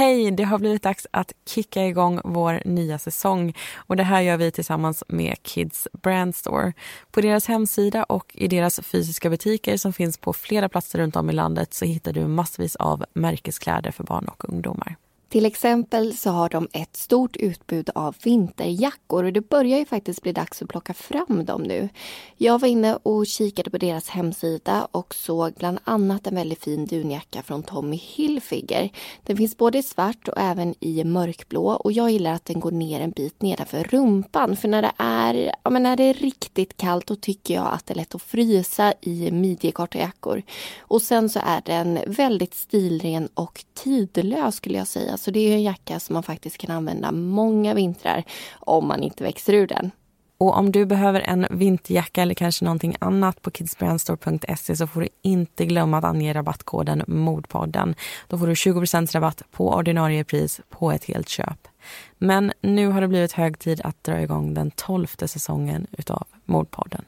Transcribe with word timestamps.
Hej! 0.00 0.30
Det 0.30 0.44
har 0.44 0.58
blivit 0.58 0.82
dags 0.82 1.06
att 1.10 1.32
kicka 1.46 1.86
igång 1.86 2.20
vår 2.24 2.62
nya 2.64 2.98
säsong. 2.98 3.54
Och 3.76 3.96
Det 3.96 4.02
här 4.02 4.20
gör 4.20 4.36
vi 4.36 4.50
tillsammans 4.50 5.04
med 5.08 5.42
Kids 5.42 5.88
Brand 5.92 6.36
Store. 6.36 6.72
På 7.10 7.20
deras 7.20 7.46
hemsida 7.46 8.04
och 8.04 8.32
i 8.34 8.48
deras 8.48 8.80
fysiska 8.80 9.30
butiker 9.30 9.76
som 9.76 9.92
finns 9.92 10.18
på 10.18 10.32
flera 10.32 10.68
platser 10.68 10.98
runt 10.98 11.16
om 11.16 11.30
i 11.30 11.32
landet 11.32 11.74
så 11.74 11.84
hittar 11.84 12.12
du 12.12 12.26
massvis 12.26 12.76
av 12.76 13.04
märkeskläder 13.14 13.90
för 13.90 14.04
barn 14.04 14.24
och 14.24 14.48
ungdomar. 14.48 14.96
Till 15.30 15.46
exempel 15.46 16.16
så 16.16 16.30
har 16.30 16.48
de 16.48 16.68
ett 16.72 16.96
stort 16.96 17.36
utbud 17.36 17.90
av 17.94 18.16
vinterjackor 18.22 19.24
och 19.24 19.32
det 19.32 19.48
börjar 19.48 19.78
ju 19.78 19.84
faktiskt 19.84 20.22
bli 20.22 20.32
dags 20.32 20.62
att 20.62 20.68
plocka 20.68 20.94
fram 20.94 21.44
dem 21.44 21.62
nu. 21.62 21.88
Jag 22.36 22.58
var 22.58 22.68
inne 22.68 22.98
och 23.02 23.26
kikade 23.26 23.70
på 23.70 23.78
deras 23.78 24.08
hemsida 24.08 24.88
och 24.90 25.14
såg 25.14 25.52
bland 25.54 25.78
annat 25.84 26.26
en 26.26 26.34
väldigt 26.34 26.64
fin 26.64 26.86
dunjacka 26.86 27.42
från 27.42 27.62
Tommy 27.62 27.96
Hilfiger. 27.96 28.90
Den 29.22 29.36
finns 29.36 29.56
både 29.56 29.78
i 29.78 29.82
svart 29.82 30.28
och 30.28 30.34
även 30.36 30.74
i 30.80 31.04
mörkblå 31.04 31.66
och 31.66 31.92
jag 31.92 32.10
gillar 32.10 32.32
att 32.32 32.44
den 32.44 32.60
går 32.60 32.70
ner 32.70 33.00
en 33.00 33.10
bit 33.10 33.42
nedanför 33.42 33.84
rumpan 33.84 34.56
för 34.56 34.68
när 34.68 34.82
det 34.82 34.92
är, 34.96 35.54
ja, 35.64 35.70
men 35.70 35.82
när 35.82 35.96
det 35.96 36.04
är 36.04 36.14
riktigt 36.14 36.76
kallt 36.76 37.06
då 37.06 37.16
tycker 37.16 37.54
jag 37.54 37.68
att 37.72 37.86
det 37.86 37.94
är 37.94 37.96
lätt 37.96 38.14
att 38.14 38.22
frysa 38.22 38.94
i 39.00 39.30
midjekorta 39.30 39.98
jackor. 39.98 40.42
Och 40.78 41.02
sen 41.02 41.28
så 41.28 41.40
är 41.44 41.62
den 41.64 41.98
väldigt 42.06 42.54
stilren 42.54 43.28
och 43.34 43.64
tidlös 43.74 44.54
skulle 44.54 44.78
jag 44.78 44.88
säga 44.88 45.16
så 45.20 45.30
det 45.30 45.40
är 45.40 45.52
en 45.52 45.62
jacka 45.62 46.00
som 46.00 46.14
man 46.14 46.22
faktiskt 46.22 46.58
kan 46.58 46.76
använda 46.76 47.12
många 47.12 47.74
vintrar 47.74 48.24
om 48.54 48.88
man 48.88 49.02
inte 49.02 49.24
växer 49.24 49.52
ur 49.52 49.66
den. 49.66 49.90
Och 50.38 50.58
om 50.58 50.72
du 50.72 50.86
behöver 50.86 51.20
en 51.20 51.46
vinterjacka 51.50 52.22
eller 52.22 52.34
kanske 52.34 52.64
någonting 52.64 52.96
annat 52.98 53.42
på 53.42 53.50
kidsbrandstore.se 53.50 54.76
så 54.76 54.86
får 54.86 55.00
du 55.00 55.08
inte 55.22 55.66
glömma 55.66 55.98
att 55.98 56.04
ange 56.04 56.34
rabattkoden 56.34 57.04
MODPODDEN. 57.06 57.94
Då 58.28 58.38
får 58.38 58.46
du 58.46 58.54
20 58.54 58.80
rabatt 59.12 59.42
på 59.50 59.68
ordinarie 59.68 60.24
pris 60.24 60.60
på 60.68 60.92
ett 60.92 61.04
helt 61.04 61.28
köp. 61.28 61.68
Men 62.18 62.52
nu 62.60 62.88
har 62.88 63.00
det 63.00 63.08
blivit 63.08 63.32
hög 63.32 63.58
tid 63.58 63.80
att 63.84 64.04
dra 64.04 64.22
igång 64.22 64.54
den 64.54 64.70
tolfte 64.70 65.28
säsongen 65.28 65.86
utav 65.92 66.26
Mordpodden. 66.44 67.04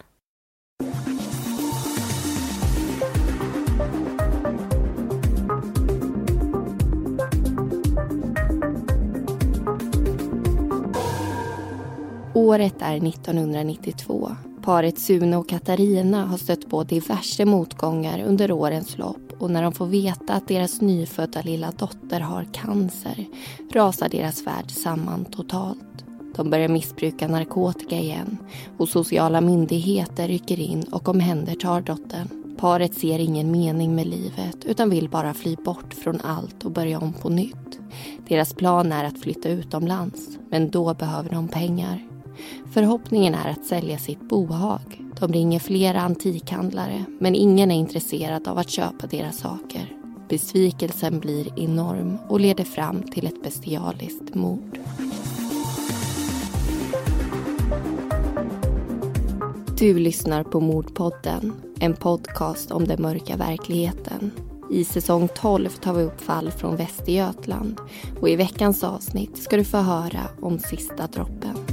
Året 12.34 12.82
är 12.82 13.08
1992. 13.08 14.30
Paret 14.62 14.98
Sune 14.98 15.36
och 15.36 15.48
Katarina 15.48 16.26
har 16.26 16.36
stött 16.36 16.70
på 16.70 16.84
diverse 16.84 17.44
motgångar 17.44 18.22
under 18.22 18.52
årens 18.52 18.98
lopp 18.98 19.32
och 19.38 19.50
när 19.50 19.62
de 19.62 19.72
får 19.72 19.86
veta 19.86 20.34
att 20.34 20.48
deras 20.48 20.80
nyfödda 20.80 21.42
lilla 21.42 21.70
dotter 21.70 22.20
har 22.20 22.46
cancer 22.52 23.26
rasar 23.72 24.08
deras 24.08 24.46
värld 24.46 24.70
samman 24.70 25.24
totalt. 25.24 26.04
De 26.36 26.50
börjar 26.50 26.68
missbruka 26.68 27.28
narkotika 27.28 27.96
igen 27.96 28.38
och 28.78 28.88
sociala 28.88 29.40
myndigheter 29.40 30.28
rycker 30.28 30.60
in 30.60 30.82
och 30.82 31.08
omhändertar 31.08 31.80
dottern. 31.80 32.56
Paret 32.58 32.94
ser 32.94 33.18
ingen 33.18 33.50
mening 33.50 33.94
med 33.94 34.06
livet 34.06 34.64
utan 34.64 34.90
vill 34.90 35.08
bara 35.08 35.34
fly 35.34 35.56
bort 35.56 35.94
från 35.94 36.20
allt 36.20 36.64
och 36.64 36.72
börja 36.72 36.98
om 36.98 37.12
på 37.12 37.28
nytt. 37.28 37.80
Deras 38.28 38.54
plan 38.54 38.92
är 38.92 39.04
att 39.04 39.20
flytta 39.20 39.48
utomlands, 39.48 40.38
men 40.50 40.70
då 40.70 40.94
behöver 40.94 41.30
de 41.30 41.48
pengar. 41.48 42.11
Förhoppningen 42.72 43.34
är 43.34 43.50
att 43.50 43.64
sälja 43.64 43.98
sitt 43.98 44.28
bohag. 44.28 45.02
De 45.20 45.32
ringer 45.32 45.58
flera 45.58 46.00
antikhandlare 46.00 47.04
men 47.20 47.34
ingen 47.34 47.70
är 47.70 47.76
intresserad 47.76 48.48
av 48.48 48.58
att 48.58 48.70
köpa 48.70 49.06
deras 49.06 49.38
saker. 49.38 49.96
Besvikelsen 50.28 51.20
blir 51.20 51.58
enorm 51.58 52.18
och 52.28 52.40
leder 52.40 52.64
fram 52.64 53.02
till 53.02 53.26
ett 53.26 53.42
bestialiskt 53.42 54.34
mord. 54.34 54.78
Du 59.78 59.98
lyssnar 59.98 60.44
på 60.44 60.60
Mordpodden, 60.60 61.52
en 61.80 61.94
podcast 61.94 62.70
om 62.70 62.84
den 62.84 63.02
mörka 63.02 63.36
verkligheten. 63.36 64.30
I 64.70 64.84
säsong 64.84 65.28
12 65.34 65.68
tar 65.68 65.94
vi 65.94 66.02
upp 66.02 66.20
fall 66.20 66.50
från 66.50 66.76
Västergötland 66.76 67.80
och 68.20 68.28
i 68.28 68.36
veckans 68.36 68.84
avsnitt 68.84 69.36
ska 69.36 69.56
du 69.56 69.64
få 69.64 69.76
höra 69.76 70.20
om 70.40 70.58
sista 70.58 71.06
droppen. 71.06 71.71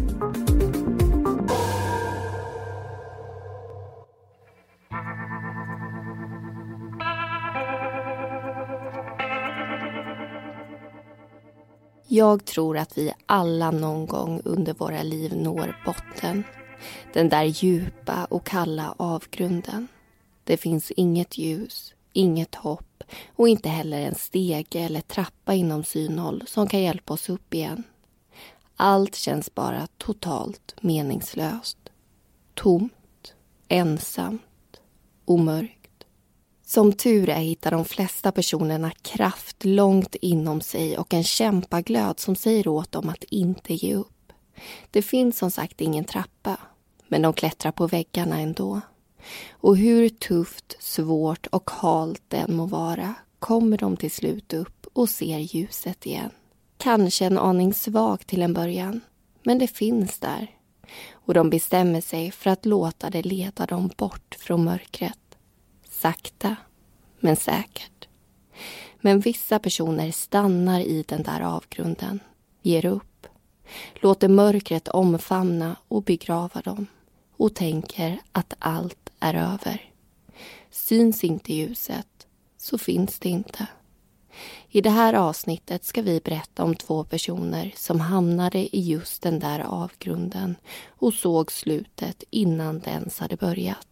Jag 12.12 12.46
tror 12.46 12.78
att 12.78 12.97
vi 12.97 13.14
alla 13.25 13.72
någon 13.72 14.06
gång 14.06 14.42
under 14.46 14.74
våra 14.74 15.03
liv 15.03 15.36
når 15.36 15.81
botten. 15.86 16.44
Den 17.14 17.30
där 17.30 17.44
djupa 17.44 18.25
och 18.25 18.46
kalla 18.46 18.96
avgrunden. 18.97 19.88
Det 20.44 20.58
finns 20.58 20.92
inget 20.92 21.38
ljus, 21.38 21.94
inget 22.14 22.56
hopp 22.56 23.03
och 23.36 23.50
inte 23.50 23.69
heller 23.69 24.02
en 24.02 24.16
stege 24.16 24.80
eller 24.80 25.02
trappa 25.02 25.53
inom 25.53 25.84
synhåll 25.84 26.44
som 26.48 26.68
kan 26.68 26.81
hjälpa 26.81 27.14
oss 27.14 27.30
upp 27.30 27.53
igen. 27.53 27.84
Allt 28.75 29.16
känns 29.16 29.56
bara 29.56 29.88
totalt 29.98 30.75
meningslöst. 30.81 31.78
Tomt, 32.53 33.34
ensamt 33.68 34.81
och 35.25 35.40
mörkt. 35.40 35.78
Som 36.69 36.94
tur 36.94 37.30
är 37.30 37.40
hittar 37.40 37.72
de 37.72 37.85
flesta 37.85 38.31
personerna 38.31 38.91
kraft 39.02 39.66
långt 39.66 40.16
inom 40.16 40.62
sig 40.62 40.97
och 40.97 41.13
en 41.13 41.24
kämpaglöd 41.24 42.19
som 42.19 42.35
säger 42.35 42.68
åt 42.68 42.91
dem 42.91 43.09
att 43.09 43.24
inte 43.24 43.74
ge 43.74 43.96
upp. 43.96 44.34
Det 44.91 45.02
finns 45.02 45.38
som 45.38 45.52
sagt 45.52 45.81
ingen 45.81 46.03
trappa, 46.03 46.57
men 47.07 47.22
de 47.22 47.34
klättrar 47.34 47.72
på 47.72 47.88
väggarna 47.88 48.40
ändå. 48.40 48.81
Och 49.52 49.78
hur 49.78 50.09
tufft, 50.09 50.78
svårt 50.80 51.47
och 51.47 51.69
halt 51.72 52.22
det 52.28 52.38
än 52.38 52.56
må 52.56 52.66
vara 52.66 53.13
kommer 53.40 53.78
de 53.78 53.97
till 53.97 54.12
slut 54.12 54.53
upp 54.53 54.88
och 54.94 55.09
ser 55.09 55.40
ljuset 55.40 56.06
igen. 56.06 56.31
Kanske 56.78 57.25
en 57.25 57.38
aning 57.38 57.74
svag 57.74 58.28
till 58.28 58.41
en 58.41 58.53
början, 58.53 59.01
men 59.44 59.59
det 59.59 59.68
finns 59.68 60.19
där. 60.19 60.51
Och 61.12 61.34
de 61.34 61.50
bestämmer 61.50 62.01
sig 62.01 62.31
för 62.31 62.50
att 62.50 62.66
låta 62.66 63.09
det 63.09 63.22
leda 63.22 63.66
dem 63.66 63.91
bort 63.97 64.36
från 64.40 64.63
mörkret. 64.63 65.28
Sakta, 66.02 66.56
men 67.20 67.36
säkert. 67.36 68.08
Men 69.02 69.20
vissa 69.20 69.60
personer 69.60 70.12
stannar 70.12 70.80
i 70.80 71.04
den 71.08 71.24
där 71.24 71.42
avgrunden, 71.42 72.20
ger 72.62 72.86
upp, 72.86 73.28
låter 73.96 74.28
mörkret 74.28 74.88
omfamna 74.88 75.76
och 75.88 76.04
begrava 76.04 76.62
dem 76.62 76.88
och 77.38 77.56
tänker 77.56 78.20
att 78.32 78.54
allt 78.60 79.10
är 79.20 79.34
över. 79.34 79.92
Syns 80.72 81.24
inte 81.24 81.54
ljuset, 81.54 82.28
så 82.58 82.78
finns 82.78 83.20
det 83.20 83.30
inte. 83.30 83.68
I 84.70 84.81
det 84.81 84.90
här 84.90 85.14
avsnittet 85.14 85.86
ska 85.86 86.02
vi 86.02 86.20
berätta 86.20 86.64
om 86.64 86.76
två 86.76 87.04
personer 87.04 87.74
som 87.76 88.00
hamnade 88.00 88.76
i 88.76 88.81
just 88.81 89.22
den 89.22 89.40
där 89.40 89.60
avgrunden 89.60 90.56
och 90.88 91.14
såg 91.14 91.52
slutet 91.52 92.24
innan 92.30 92.80
det 92.80 92.90
ens 92.90 93.20
hade 93.20 93.36
börjat. 93.36 93.88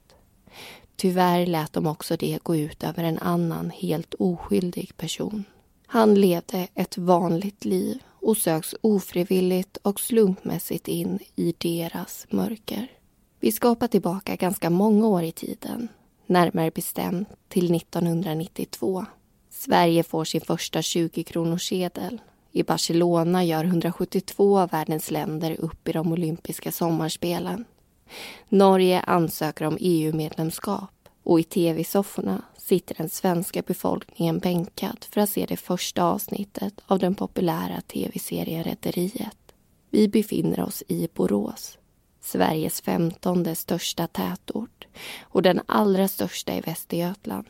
Tyvärr 0.97 1.45
lät 1.45 1.73
de 1.73 1.87
också 1.87 2.17
det 2.17 2.39
gå 2.43 2.55
ut 2.55 2.83
över 2.83 3.03
en 3.03 3.19
annan 3.19 3.69
helt 3.69 4.13
oskyldig 4.13 4.97
person. 4.97 5.43
Han 5.87 6.15
levde 6.15 6.67
ett 6.73 6.97
vanligt 6.97 7.65
liv 7.65 8.03
och 8.09 8.37
söks 8.37 8.75
ofrivilligt 8.81 9.77
och 9.77 9.99
slumpmässigt 9.99 10.87
in 10.87 11.19
i 11.35 11.53
deras 11.57 12.27
mörker. 12.29 12.87
Vi 13.39 13.51
ska 13.51 13.67
hoppa 13.67 13.87
tillbaka 13.87 14.35
ganska 14.35 14.69
många 14.69 15.07
år 15.07 15.23
i 15.23 15.31
tiden, 15.31 15.87
närmare 16.25 16.71
bestämt 16.71 17.29
till 17.47 17.75
1992. 17.75 19.05
Sverige 19.49 20.03
får 20.03 20.25
sin 20.25 20.41
första 20.41 20.81
20-kronorssedel. 20.81 22.19
I 22.51 22.63
Barcelona 22.63 23.43
gör 23.43 23.63
172 23.63 24.59
av 24.59 24.69
världens 24.69 25.11
länder 25.11 25.59
upp 25.59 25.87
i 25.87 25.91
de 25.91 26.11
olympiska 26.11 26.71
sommarspelen. 26.71 27.65
Norge 28.49 28.99
ansöker 28.99 29.65
om 29.65 29.77
EU-medlemskap 29.79 31.09
och 31.23 31.39
i 31.39 31.43
tv-sofforna 31.43 32.41
sitter 32.57 32.95
den 32.95 33.09
svenska 33.09 33.61
befolkningen 33.61 34.39
bänkad 34.39 35.05
för 35.09 35.21
att 35.21 35.29
se 35.29 35.45
det 35.45 35.57
första 35.57 36.03
avsnittet 36.03 36.81
av 36.87 36.99
den 36.99 37.15
populära 37.15 37.81
tv-serien 37.81 38.63
Rederiet. 38.63 39.37
Vi 39.89 40.07
befinner 40.07 40.59
oss 40.59 40.83
i 40.87 41.07
Borås, 41.13 41.77
Sveriges 42.21 42.81
femtonde 42.81 43.55
största 43.55 44.07
tätort 44.07 44.87
och 45.21 45.41
den 45.41 45.61
allra 45.65 46.07
största 46.07 46.53
i 46.53 46.61
Västergötland. 46.61 47.47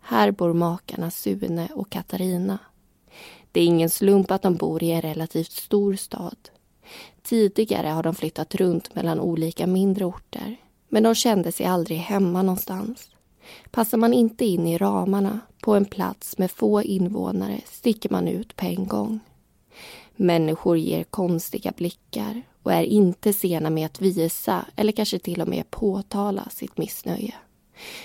Här 0.00 0.30
bor 0.30 0.52
makarna 0.52 1.10
Sune 1.10 1.68
och 1.74 1.90
Katarina. 1.90 2.58
Det 3.52 3.60
är 3.60 3.64
ingen 3.64 3.90
slump 3.90 4.30
att 4.30 4.42
de 4.42 4.56
bor 4.56 4.82
i 4.82 4.90
en 4.90 5.02
relativt 5.02 5.52
stor 5.52 5.96
stad. 5.96 6.50
Tidigare 7.22 7.88
har 7.88 8.02
de 8.02 8.14
flyttat 8.14 8.54
runt 8.54 8.94
mellan 8.94 9.20
olika 9.20 9.66
mindre 9.66 10.04
orter 10.04 10.56
men 10.88 11.02
de 11.02 11.14
kände 11.14 11.52
sig 11.52 11.66
aldrig 11.66 11.98
hemma 11.98 12.42
någonstans. 12.42 13.10
Passar 13.70 13.98
man 13.98 14.12
inte 14.12 14.44
in 14.44 14.66
i 14.66 14.78
ramarna 14.78 15.40
på 15.62 15.74
en 15.74 15.84
plats 15.84 16.38
med 16.38 16.50
få 16.50 16.82
invånare 16.82 17.60
sticker 17.66 18.10
man 18.10 18.28
ut 18.28 18.56
på 18.56 18.64
en 18.66 18.86
gång. 18.86 19.20
Människor 20.16 20.78
ger 20.78 21.04
konstiga 21.04 21.72
blickar 21.76 22.42
och 22.62 22.72
är 22.72 22.82
inte 22.82 23.32
sena 23.32 23.70
med 23.70 23.86
att 23.86 24.00
visa 24.00 24.66
eller 24.76 24.92
kanske 24.92 25.18
till 25.18 25.40
och 25.40 25.48
med 25.48 25.70
påtala 25.70 26.48
sitt 26.50 26.78
missnöje. 26.78 27.34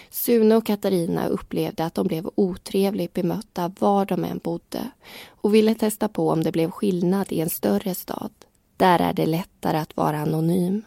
Sune 0.09 0.55
och 0.55 0.65
Katarina 0.65 1.27
upplevde 1.27 1.85
att 1.85 1.95
de 1.95 2.07
blev 2.07 2.29
otrevligt 2.35 3.13
bemötta 3.13 3.71
var 3.79 4.05
de 4.05 4.23
än 4.23 4.37
bodde 4.37 4.91
och 5.27 5.53
ville 5.55 5.75
testa 5.75 6.07
på 6.07 6.29
om 6.29 6.43
det 6.43 6.51
blev 6.51 6.71
skillnad 6.71 7.31
i 7.31 7.39
en 7.39 7.49
större 7.49 7.95
stad. 7.95 8.31
Där 8.77 8.99
är 8.99 9.13
det 9.13 9.25
lättare 9.25 9.77
att 9.77 9.97
vara 9.97 10.19
anonym. 10.19 10.83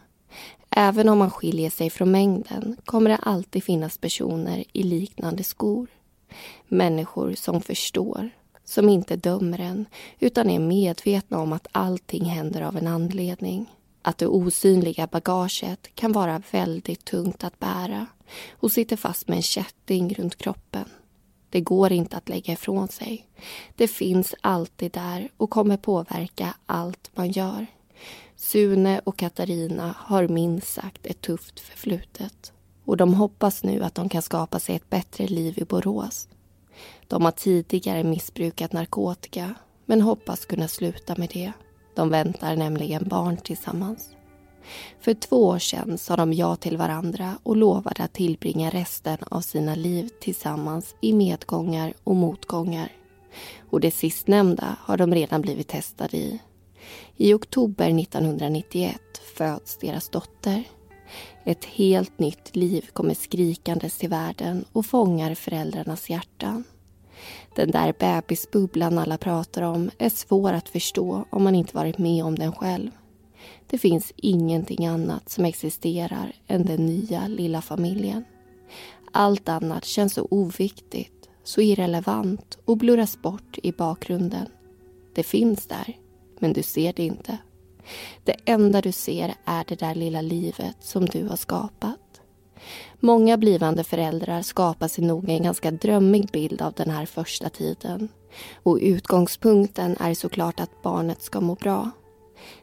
Även 0.69 1.09
om 1.09 1.17
man 1.17 1.31
skiljer 1.31 1.69
sig 1.69 1.89
från 1.89 2.11
mängden 2.11 2.77
kommer 2.85 3.09
det 3.09 3.17
alltid 3.17 3.63
finnas 3.63 3.97
personer 3.97 4.63
i 4.73 4.83
liknande 4.83 5.43
skor. 5.43 5.87
Människor 6.67 7.33
som 7.33 7.61
förstår, 7.61 8.29
som 8.63 8.89
inte 8.89 9.15
dömer 9.15 9.59
en 9.59 9.85
utan 10.19 10.49
är 10.49 10.59
medvetna 10.59 11.39
om 11.39 11.53
att 11.53 11.67
allting 11.71 12.25
händer 12.25 12.61
av 12.61 12.77
en 12.77 12.87
anledning. 12.87 13.65
Att 14.01 14.17
det 14.17 14.27
osynliga 14.27 15.07
bagaget 15.07 15.87
kan 15.95 16.11
vara 16.11 16.41
väldigt 16.51 17.05
tungt 17.05 17.43
att 17.43 17.59
bära 17.59 18.05
och 18.51 18.71
sitter 18.71 18.95
fast 18.95 19.27
med 19.27 19.35
en 19.35 19.43
kätting 19.43 20.13
runt 20.13 20.35
kroppen. 20.35 20.85
Det 21.49 21.61
går 21.61 21.91
inte 21.91 22.17
att 22.17 22.29
lägga 22.29 22.53
ifrån 22.53 22.87
sig. 22.87 23.27
Det 23.75 23.87
finns 23.87 24.35
alltid 24.41 24.91
där 24.91 25.29
och 25.37 25.49
kommer 25.49 25.77
påverka 25.77 26.55
allt 26.65 27.11
man 27.15 27.31
gör. 27.31 27.65
Sune 28.39 29.01
och 29.03 29.17
Katarina 29.17 29.95
har 29.97 30.27
minst 30.27 30.73
sagt 30.73 31.05
ett 31.05 31.21
tufft 31.21 31.59
förflutet 31.59 32.53
och 32.85 32.97
de 32.97 33.13
hoppas 33.13 33.63
nu 33.63 33.83
att 33.83 33.95
de 33.95 34.09
kan 34.09 34.21
skapa 34.21 34.59
sig 34.59 34.75
ett 34.75 34.89
bättre 34.89 35.27
liv 35.27 35.59
i 35.59 35.65
Borås. 35.65 36.29
De 37.07 37.25
har 37.25 37.31
tidigare 37.31 38.03
missbrukat 38.03 38.73
narkotika 38.73 39.53
men 39.85 40.01
hoppas 40.01 40.45
kunna 40.45 40.67
sluta 40.67 41.15
med 41.17 41.29
det. 41.33 41.51
De 41.95 42.09
väntar 42.09 42.55
nämligen 42.55 43.07
barn 43.07 43.37
tillsammans. 43.37 44.09
För 44.99 45.13
två 45.13 45.47
år 45.47 45.59
sedan 45.59 45.97
sa 45.97 46.15
de 46.15 46.33
ja 46.33 46.55
till 46.55 46.77
varandra 46.77 47.37
och 47.43 47.55
lovade 47.55 48.03
att 48.03 48.13
tillbringa 48.13 48.69
resten 48.69 49.17
av 49.21 49.41
sina 49.41 49.75
liv 49.75 50.09
tillsammans 50.21 50.95
i 51.01 51.13
medgångar 51.13 51.93
och 52.03 52.15
motgångar. 52.15 52.91
Och 53.69 53.79
det 53.79 53.91
sistnämnda 53.91 54.77
har 54.79 54.97
de 54.97 55.13
redan 55.13 55.41
blivit 55.41 55.67
testade 55.67 56.17
i. 56.17 56.39
I 57.17 57.33
oktober 57.33 57.99
1991 57.99 59.01
föds 59.35 59.77
deras 59.77 60.09
dotter. 60.09 60.63
Ett 61.43 61.65
helt 61.65 62.19
nytt 62.19 62.55
liv 62.55 62.89
kommer 62.93 63.13
skrikandes 63.13 63.97
till 63.97 64.09
världen 64.09 64.65
och 64.71 64.85
fångar 64.85 65.35
föräldrarnas 65.35 66.09
hjärtan. 66.09 66.63
Den 67.55 67.71
där 67.71 67.93
bebisbubblan 67.99 68.97
alla 68.97 69.17
pratar 69.17 69.61
om 69.61 69.91
är 69.97 70.09
svår 70.09 70.53
att 70.53 70.69
förstå 70.69 71.25
om 71.29 71.43
man 71.43 71.55
inte 71.55 71.75
varit 71.75 71.97
med 71.97 72.25
om 72.25 72.35
den 72.35 72.51
själv. 72.51 72.91
Det 73.67 73.77
finns 73.77 74.13
ingenting 74.15 74.85
annat 74.85 75.29
som 75.29 75.45
existerar 75.45 76.35
än 76.47 76.65
den 76.65 76.85
nya 76.85 77.27
lilla 77.27 77.61
familjen. 77.61 78.25
Allt 79.11 79.49
annat 79.49 79.85
känns 79.85 80.13
så 80.13 80.27
oviktigt, 80.31 81.29
så 81.43 81.61
irrelevant 81.61 82.57
och 82.65 82.77
blurras 82.77 83.21
bort 83.21 83.57
i 83.63 83.71
bakgrunden. 83.71 84.47
Det 85.15 85.23
finns 85.23 85.67
där, 85.67 85.97
men 86.39 86.53
du 86.53 86.63
ser 86.63 86.93
det 86.93 87.03
inte. 87.03 87.37
Det 88.23 88.35
enda 88.45 88.81
du 88.81 88.91
ser 88.91 89.35
är 89.45 89.65
det 89.67 89.79
där 89.79 89.95
lilla 89.95 90.21
livet 90.21 90.75
som 90.79 91.05
du 91.05 91.27
har 91.27 91.35
skapat. 91.35 92.21
Många 92.99 93.37
blivande 93.37 93.83
föräldrar 93.83 94.41
skapar 94.41 94.87
sig 94.87 95.03
nog 95.03 95.29
en 95.29 95.43
ganska 95.43 95.71
drömmig 95.71 96.29
bild 96.31 96.61
av 96.61 96.73
den 96.73 96.89
här 96.89 97.05
första 97.05 97.49
tiden. 97.49 98.09
Och 98.63 98.79
utgångspunkten 98.81 99.97
är 99.99 100.13
såklart 100.13 100.59
att 100.59 100.83
barnet 100.83 101.21
ska 101.21 101.41
må 101.41 101.55
bra. 101.55 101.91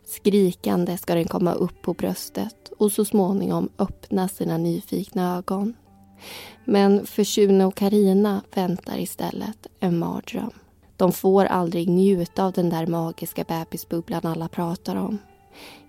Skrikande 0.04 0.98
ska 0.98 1.14
den 1.14 1.24
komma 1.24 1.52
upp 1.52 1.82
på 1.82 1.94
bröstet 1.94 2.72
och 2.78 2.92
så 2.92 3.04
småningom 3.04 3.68
öppna 3.78 4.28
sina 4.28 4.58
nyfikna 4.58 5.36
ögon. 5.36 5.74
Men 6.64 7.06
för 7.06 7.24
Sune 7.24 7.64
och 7.64 7.74
Karina 7.74 8.42
väntar 8.54 8.98
istället 8.98 9.66
en 9.80 9.98
mardröm. 9.98 10.52
De 10.96 11.12
får 11.12 11.44
aldrig 11.44 11.88
njuta 11.88 12.44
av 12.44 12.52
den 12.52 12.70
där 12.70 12.86
magiska 12.86 13.44
bebisbubblan 13.44 14.26
alla 14.26 14.48
pratar 14.48 14.96
om. 14.96 15.18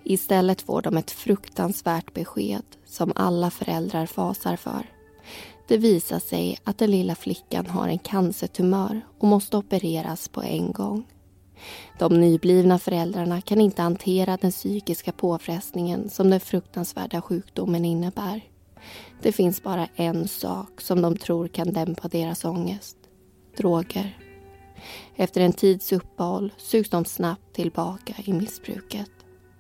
Istället 0.04 0.62
får 0.62 0.82
de 0.82 0.98
ett 0.98 1.12
fruktansvärt 1.12 2.14
besked 2.14 2.64
som 2.86 3.14
alla 3.16 3.52
föräldrar 3.52 4.06
fasar 4.06 4.56
för. 4.56 4.90
Det 5.68 5.78
visar 5.78 6.20
sig 6.20 6.58
att 6.64 6.78
den 6.78 6.92
lilla 6.92 7.16
flickan 7.16 7.66
har 7.66 7.88
en 7.88 8.00
cancertumör 8.00 9.02
och 9.20 9.28
måste 9.28 9.58
opereras 9.58 10.28
på 10.28 10.44
en 10.44 10.72
gång. 10.72 11.06
De 12.00 12.22
nyblivna 12.22 12.80
föräldrarna 12.80 13.42
kan 13.42 13.62
inte 13.62 13.82
hantera 13.82 14.38
den 14.38 14.52
psykiska 14.52 15.12
påfrestningen 15.12 16.10
som 16.10 16.30
den 16.30 16.40
fruktansvärda 16.40 17.22
sjukdomen 17.22 17.86
innebär. 17.86 18.42
Det 19.22 19.32
finns 19.32 19.64
bara 19.64 19.88
en 19.96 20.28
sak 20.28 20.82
som 20.82 21.02
de 21.02 21.18
tror 21.18 21.48
kan 21.48 21.74
dämpa 21.74 22.08
deras 22.08 22.46
ångest. 22.46 22.98
Droger. 23.58 24.25
Efter 25.16 25.42
en 25.42 25.54
tids 25.54 25.92
uppehåll 25.94 26.54
sugs 26.58 26.90
de 26.90 27.06
snabbt 27.06 27.54
tillbaka 27.54 28.14
i 28.26 28.34
missbruket. 28.34 29.12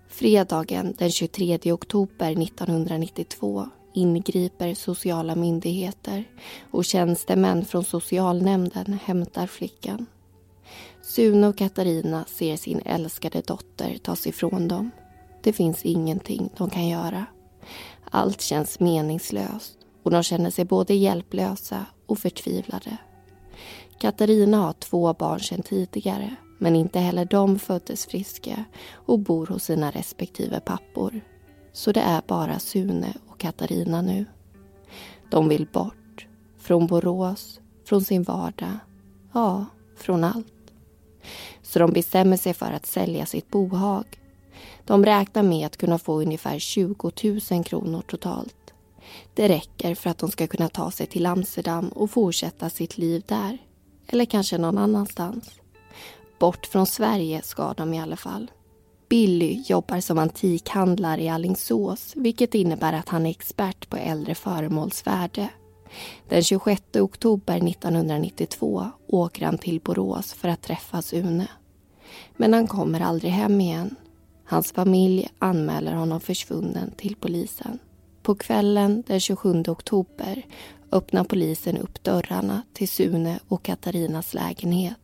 Fredagen 0.09 0.95
den 0.97 1.11
23 1.11 1.71
oktober 1.71 2.31
1992 2.43 3.69
ingriper 3.93 4.73
sociala 4.73 5.35
myndigheter 5.35 6.23
och 6.71 6.85
tjänstemän 6.85 7.65
från 7.65 7.83
socialnämnden 7.83 8.99
hämtar 9.03 9.47
flickan. 9.47 10.05
Sune 11.01 11.47
och 11.47 11.57
Katarina 11.57 12.25
ser 12.27 12.57
sin 12.57 12.81
älskade 12.85 13.41
dotter 13.41 13.97
tas 13.97 14.27
ifrån 14.27 14.67
dem. 14.67 14.91
Det 15.43 15.53
finns 15.53 15.85
ingenting 15.85 16.49
de 16.57 16.69
kan 16.69 16.87
göra. 16.87 17.25
Allt 18.11 18.41
känns 18.41 18.79
meningslöst 18.79 19.77
och 20.03 20.11
de 20.11 20.23
känner 20.23 20.49
sig 20.49 20.65
både 20.65 20.93
hjälplösa 20.93 21.85
och 22.05 22.19
förtvivlade. 22.19 22.97
Katarina 23.99 24.57
har 24.57 24.73
två 24.73 25.13
barn 25.13 25.39
sedan 25.39 25.61
tidigare 25.61 26.35
men 26.57 26.75
inte 26.75 26.99
heller 26.99 27.25
de 27.25 27.59
föddes 27.59 28.05
friska 28.05 28.65
och 28.93 29.19
bor 29.19 29.47
hos 29.47 29.63
sina 29.63 29.91
respektive 29.91 30.59
pappor. 30.59 31.21
Så 31.73 31.91
det 31.91 32.01
är 32.01 32.21
bara 32.27 32.59
Sune 32.59 33.13
och 33.27 33.39
Katarina 33.39 34.01
nu. 34.01 34.25
De 35.31 35.49
vill 35.49 35.67
bort. 35.73 36.27
Från 36.57 36.87
Borås, 36.87 37.59
från 37.85 38.03
sin 38.03 38.23
vardag. 38.23 38.77
Ja, 39.33 39.65
från 39.97 40.23
allt. 40.23 40.53
Så 41.61 41.79
de 41.79 41.91
bestämmer 41.93 42.37
sig 42.37 42.53
för 42.53 42.71
att 42.71 42.85
sälja 42.85 43.25
sitt 43.25 43.49
bohag. 43.51 44.05
De 44.85 45.05
räknar 45.05 45.43
med 45.43 45.65
att 45.65 45.77
kunna 45.77 45.99
få 45.99 46.21
ungefär 46.21 46.59
20 46.59 47.11
000 47.51 47.63
kronor 47.63 48.01
totalt. 48.01 48.73
Det 49.33 49.49
räcker 49.49 49.95
för 49.95 50.09
att 50.09 50.17
de 50.17 50.31
ska 50.31 50.47
kunna 50.47 50.69
ta 50.69 50.91
sig 50.91 51.07
till 51.07 51.25
Amsterdam 51.25 51.89
och 51.89 52.11
fortsätta 52.11 52.69
sitt 52.69 52.97
liv 52.97 53.23
där. 53.27 53.57
Eller 54.07 54.25
kanske 54.25 54.57
någon 54.57 54.77
annanstans. 54.77 55.51
Bort 56.39 56.65
från 56.65 56.85
Sverige 56.85 57.41
ska 57.41 57.73
de 57.73 57.93
i 57.93 57.99
alla 57.99 58.17
fall. 58.17 58.51
Billy 59.09 59.63
jobbar 59.67 59.99
som 59.99 60.17
antikhandlare 60.17 61.21
i 61.21 61.29
Allingsås 61.29 62.13
vilket 62.15 62.55
innebär 62.55 62.93
att 62.93 63.09
han 63.09 63.25
är 63.25 63.29
expert 63.29 63.89
på 63.89 63.97
äldre 63.97 64.35
föremåls 64.35 65.07
värde. 65.07 65.49
Den 66.29 66.43
26 66.43 66.81
oktober 66.95 67.67
1992 67.67 68.87
åker 69.07 69.45
han 69.45 69.57
till 69.57 69.79
Borås 69.79 70.33
för 70.33 70.49
att 70.49 70.61
träffa 70.61 71.01
Sune. 71.01 71.47
Men 72.37 72.53
han 72.53 72.67
kommer 72.67 72.99
aldrig 72.99 73.31
hem 73.31 73.61
igen. 73.61 73.95
Hans 74.45 74.71
familj 74.71 75.29
anmäler 75.39 75.93
honom 75.93 76.19
försvunnen 76.21 76.91
till 76.97 77.15
polisen. 77.15 77.79
På 78.21 78.35
kvällen 78.35 79.03
den 79.07 79.19
27 79.19 79.63
oktober 79.67 80.45
öppnar 80.91 81.23
polisen 81.23 81.77
upp 81.77 82.03
dörrarna 82.03 82.61
till 82.73 82.89
Sune 82.89 83.39
och 83.47 83.63
Katarinas 83.63 84.33
lägenhet. 84.33 84.97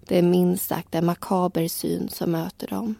Det 0.00 0.18
är 0.18 0.22
minst 0.22 0.68
sagt 0.68 0.94
en 0.94 1.06
makaber 1.06 1.68
syn 1.68 2.08
som 2.08 2.30
möter 2.30 2.66
dem. 2.66 2.94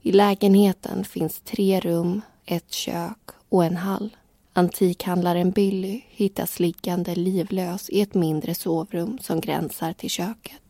I 0.00 0.12
lägenheten 0.12 1.04
finns 1.04 1.40
tre 1.40 1.80
rum, 1.80 2.20
ett 2.46 2.72
kök 2.72 3.30
och 3.48 3.64
en 3.64 3.76
hall. 3.76 4.16
Antikhandlaren 4.52 5.50
Billy 5.50 6.02
hittas 6.08 6.60
liggande 6.60 7.14
livlös 7.14 7.90
i 7.90 8.00
ett 8.00 8.14
mindre 8.14 8.54
sovrum 8.54 9.18
som 9.18 9.40
gränsar 9.40 9.92
till 9.92 10.10
köket. 10.10 10.62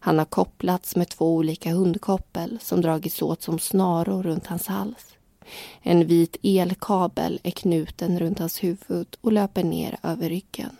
Han 0.00 0.18
har 0.18 0.24
kopplats 0.24 0.96
med 0.96 1.08
två 1.08 1.34
olika 1.34 1.70
hundkoppel 1.70 2.58
som 2.62 2.80
dragits 2.80 3.22
åt 3.22 3.42
som 3.42 3.58
snaror 3.58 4.22
runt 4.22 4.46
hans 4.46 4.66
hals. 4.66 5.16
En 5.82 6.06
vit 6.06 6.36
elkabel 6.42 7.40
är 7.42 7.50
knuten 7.50 8.18
runt 8.18 8.38
hans 8.38 8.62
huvud 8.62 9.16
och 9.20 9.32
löper 9.32 9.64
ner 9.64 9.98
över 10.02 10.28
ryggen. 10.28 10.76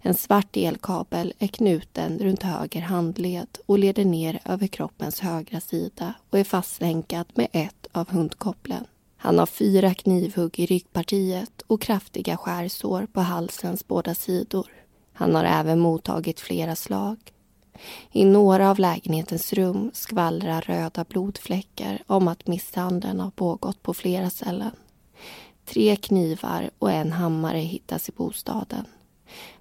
En 0.00 0.14
svart 0.14 0.56
elkabel 0.56 1.32
är 1.38 1.46
knuten 1.46 2.18
runt 2.18 2.42
höger 2.42 2.80
handled 2.80 3.58
och 3.66 3.78
leder 3.78 4.04
ner 4.04 4.40
över 4.44 4.66
kroppens 4.66 5.20
högra 5.20 5.60
sida 5.60 6.14
och 6.30 6.38
är 6.38 6.44
fastlänkad 6.44 7.26
med 7.34 7.48
ett 7.52 7.86
av 7.92 8.10
hundkopplen. 8.10 8.84
Han 9.16 9.38
har 9.38 9.46
fyra 9.46 9.94
knivhugg 9.94 10.58
i 10.58 10.66
ryggpartiet 10.66 11.62
och 11.66 11.82
kraftiga 11.82 12.36
skärsår 12.36 13.06
på 13.12 13.20
halsens 13.20 13.88
båda 13.88 14.14
sidor. 14.14 14.66
Han 15.12 15.34
har 15.34 15.44
även 15.44 15.78
mottagit 15.78 16.40
flera 16.40 16.76
slag. 16.76 17.18
I 18.12 18.24
några 18.24 18.70
av 18.70 18.78
lägenhetens 18.78 19.52
rum 19.52 19.90
skvallrar 19.94 20.60
röda 20.60 21.04
blodfläckar 21.04 22.02
om 22.06 22.28
att 22.28 22.46
misshandeln 22.46 23.20
har 23.20 23.30
pågått 23.30 23.82
på 23.82 23.94
flera 23.94 24.30
ställen. 24.30 24.70
Tre 25.64 25.96
knivar 25.96 26.70
och 26.78 26.92
en 26.92 27.12
hammare 27.12 27.58
hittas 27.58 28.08
i 28.08 28.12
bostaden. 28.12 28.84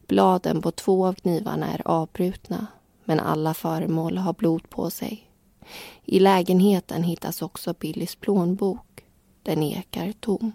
Bladen 0.07 0.61
på 0.61 0.71
två 0.71 1.05
av 1.05 1.13
knivarna 1.13 1.73
är 1.73 1.87
avbrutna 1.87 2.67
men 3.03 3.19
alla 3.19 3.53
föremål 3.53 4.17
har 4.17 4.33
blod 4.33 4.69
på 4.69 4.89
sig. 4.89 5.27
I 6.05 6.19
lägenheten 6.19 7.03
hittas 7.03 7.41
också 7.41 7.73
Billys 7.79 8.15
plånbok. 8.15 9.03
Den 9.43 9.63
ekar 9.63 10.13
tom. 10.19 10.51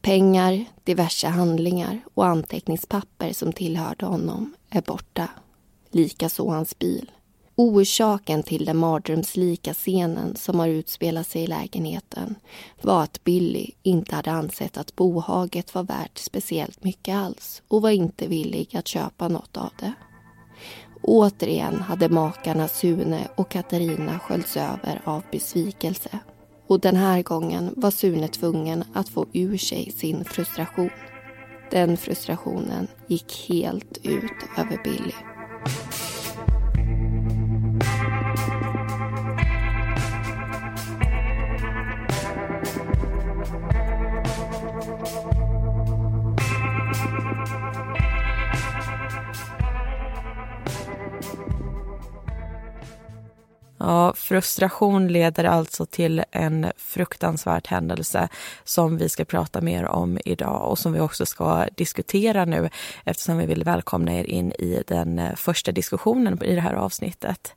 Pengar, 0.00 0.64
diverse 0.84 1.28
handlingar 1.28 2.00
och 2.14 2.26
anteckningspapper 2.26 3.32
som 3.32 3.52
tillhörde 3.52 4.06
honom 4.06 4.54
är 4.70 4.82
borta. 4.82 5.28
Likaså 5.90 6.48
hans 6.48 6.78
bil. 6.78 7.10
Orsaken 7.60 8.42
till 8.42 8.64
den 8.64 8.76
mardrömslika 8.76 9.74
scenen 9.74 10.36
som 10.36 10.58
har 10.58 10.68
utspelat 10.68 11.26
sig 11.26 11.42
i 11.42 11.46
lägenheten 11.46 12.34
var 12.82 13.02
att 13.02 13.24
Billy 13.24 13.70
inte 13.82 14.16
hade 14.16 14.30
ansett 14.30 14.76
att 14.76 14.96
bohaget 14.96 15.74
var 15.74 15.82
värt 15.82 16.18
speciellt 16.18 16.84
mycket 16.84 17.16
alls 17.16 17.62
och 17.68 17.82
var 17.82 17.90
inte 17.90 18.26
villig 18.26 18.76
att 18.76 18.88
köpa 18.88 19.28
något 19.28 19.56
av 19.56 19.70
det. 19.78 19.92
Återigen 21.02 21.80
hade 21.80 22.08
makarna 22.08 22.68
Sune 22.68 23.28
och 23.36 23.50
Katarina 23.50 24.18
sköljts 24.18 24.56
över 24.56 25.02
av 25.04 25.22
besvikelse. 25.32 26.18
Och 26.66 26.80
den 26.80 26.96
här 26.96 27.22
gången 27.22 27.74
var 27.76 27.90
Sune 27.90 28.28
tvungen 28.28 28.84
att 28.92 29.08
få 29.08 29.26
ur 29.32 29.58
sig 29.58 29.92
sin 29.96 30.24
frustration. 30.24 30.90
Den 31.70 31.96
frustrationen 31.96 32.88
gick 33.06 33.48
helt 33.48 33.98
ut 34.02 34.58
över 34.58 34.80
Billy. 34.84 35.12
we 35.64 36.07
Ja, 53.80 54.14
frustration 54.16 55.08
leder 55.08 55.44
alltså 55.44 55.86
till 55.86 56.24
en 56.30 56.72
fruktansvärd 56.76 57.68
händelse 57.68 58.28
som 58.64 58.96
vi 58.96 59.08
ska 59.08 59.24
prata 59.24 59.60
mer 59.60 59.84
om 59.84 60.18
idag 60.24 60.70
och 60.70 60.78
som 60.78 60.92
vi 60.92 61.00
också 61.00 61.26
ska 61.26 61.66
diskutera 61.76 62.44
nu 62.44 62.70
eftersom 63.04 63.38
vi 63.38 63.46
vill 63.46 63.64
välkomna 63.64 64.14
er 64.14 64.24
in 64.24 64.52
i 64.52 64.82
den 64.86 65.18
eh, 65.18 65.34
första 65.34 65.72
diskussionen 65.72 66.42
i 66.42 66.54
det 66.54 66.60
här 66.60 66.74
avsnittet. 66.74 67.54